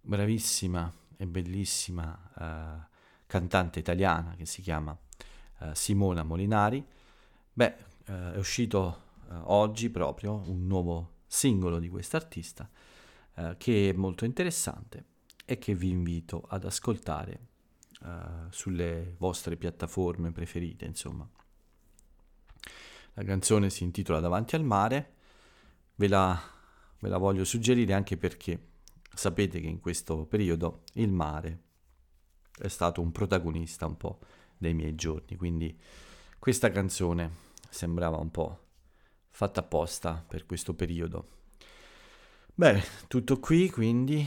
bravissima 0.00 0.92
e 1.16 1.26
bellissima 1.26 2.30
uh, 2.34 2.92
cantante 3.26 3.78
italiana 3.78 4.34
che 4.36 4.44
si 4.44 4.60
chiama 4.60 4.96
uh, 5.60 5.72
Simona 5.72 6.22
Molinari. 6.22 6.84
Beh, 7.52 7.76
uh, 8.06 8.12
è 8.32 8.36
uscito 8.36 9.02
oggi 9.44 9.88
proprio 9.88 10.42
un 10.46 10.66
nuovo 10.66 11.13
singolo 11.34 11.78
di 11.78 11.88
quest'artista 11.88 12.70
che 13.58 13.90
è 13.90 13.92
molto 13.92 14.24
interessante 14.24 15.04
e 15.44 15.58
che 15.58 15.74
vi 15.74 15.90
invito 15.90 16.44
ad 16.48 16.64
ascoltare 16.64 17.48
uh, 18.02 18.06
sulle 18.50 19.14
vostre 19.18 19.56
piattaforme 19.56 20.30
preferite, 20.32 20.84
insomma. 20.84 21.28
La 23.14 23.24
canzone 23.24 23.70
si 23.70 23.82
intitola 23.82 24.20
Davanti 24.20 24.54
al 24.54 24.64
mare, 24.64 25.14
ve 25.96 26.08
la, 26.08 26.40
ve 26.98 27.08
la 27.08 27.18
voglio 27.18 27.44
suggerire 27.44 27.92
anche 27.92 28.16
perché 28.16 28.68
sapete 29.12 29.60
che 29.60 29.66
in 29.66 29.80
questo 29.80 30.24
periodo 30.26 30.82
il 30.94 31.10
mare 31.10 31.62
è 32.56 32.68
stato 32.68 33.00
un 33.00 33.12
protagonista 33.12 33.86
un 33.86 33.96
po' 33.96 34.20
dei 34.56 34.74
miei 34.74 34.94
giorni, 34.94 35.36
quindi 35.36 35.76
questa 36.38 36.70
canzone 36.70 37.42
sembrava 37.68 38.16
un 38.16 38.30
po' 38.30 38.63
fatta 39.34 39.60
apposta 39.60 40.24
per 40.24 40.46
questo 40.46 40.74
periodo. 40.74 41.26
Bene, 42.54 42.84
tutto 43.08 43.40
qui, 43.40 43.68
quindi 43.68 44.24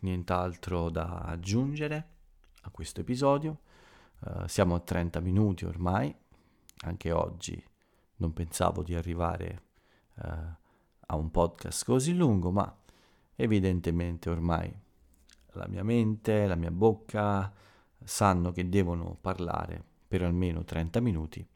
nient'altro 0.00 0.90
da 0.90 1.20
aggiungere 1.20 2.08
a 2.62 2.70
questo 2.70 3.00
episodio. 3.00 3.60
Uh, 4.18 4.48
siamo 4.48 4.74
a 4.74 4.80
30 4.80 5.20
minuti 5.20 5.64
ormai, 5.64 6.12
anche 6.78 7.12
oggi 7.12 7.64
non 8.16 8.32
pensavo 8.32 8.82
di 8.82 8.96
arrivare 8.96 9.62
uh, 10.14 10.22
a 11.06 11.14
un 11.14 11.30
podcast 11.30 11.84
così 11.84 12.16
lungo, 12.16 12.50
ma 12.50 12.76
evidentemente 13.36 14.28
ormai 14.28 14.76
la 15.52 15.68
mia 15.68 15.84
mente, 15.84 16.48
la 16.48 16.56
mia 16.56 16.72
bocca 16.72 17.54
sanno 18.02 18.50
che 18.50 18.68
devono 18.68 19.16
parlare 19.20 19.80
per 20.08 20.22
almeno 20.22 20.64
30 20.64 20.98
minuti 20.98 21.48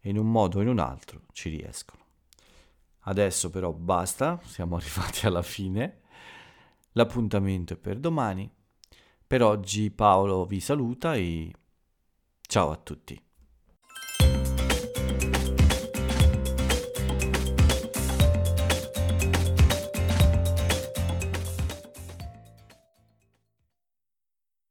e 0.00 0.08
in 0.08 0.18
un 0.18 0.28
modo 0.28 0.58
o 0.58 0.62
in 0.62 0.68
un 0.68 0.80
altro 0.80 1.22
ci 1.30 1.48
riescono. 1.48 2.06
Adesso 3.00 3.50
però 3.50 3.72
basta, 3.72 4.40
siamo 4.44 4.76
arrivati 4.78 5.26
alla 5.26 5.42
fine. 5.42 6.00
L'appuntamento 6.92 7.74
è 7.74 7.76
per 7.76 7.98
domani 7.98 8.50
per 9.28 9.42
oggi 9.42 9.90
Paolo 9.90 10.46
vi 10.46 10.58
saluta 10.58 11.14
e 11.14 11.52
ciao 12.40 12.70
a 12.70 12.76
tutti. 12.76 13.27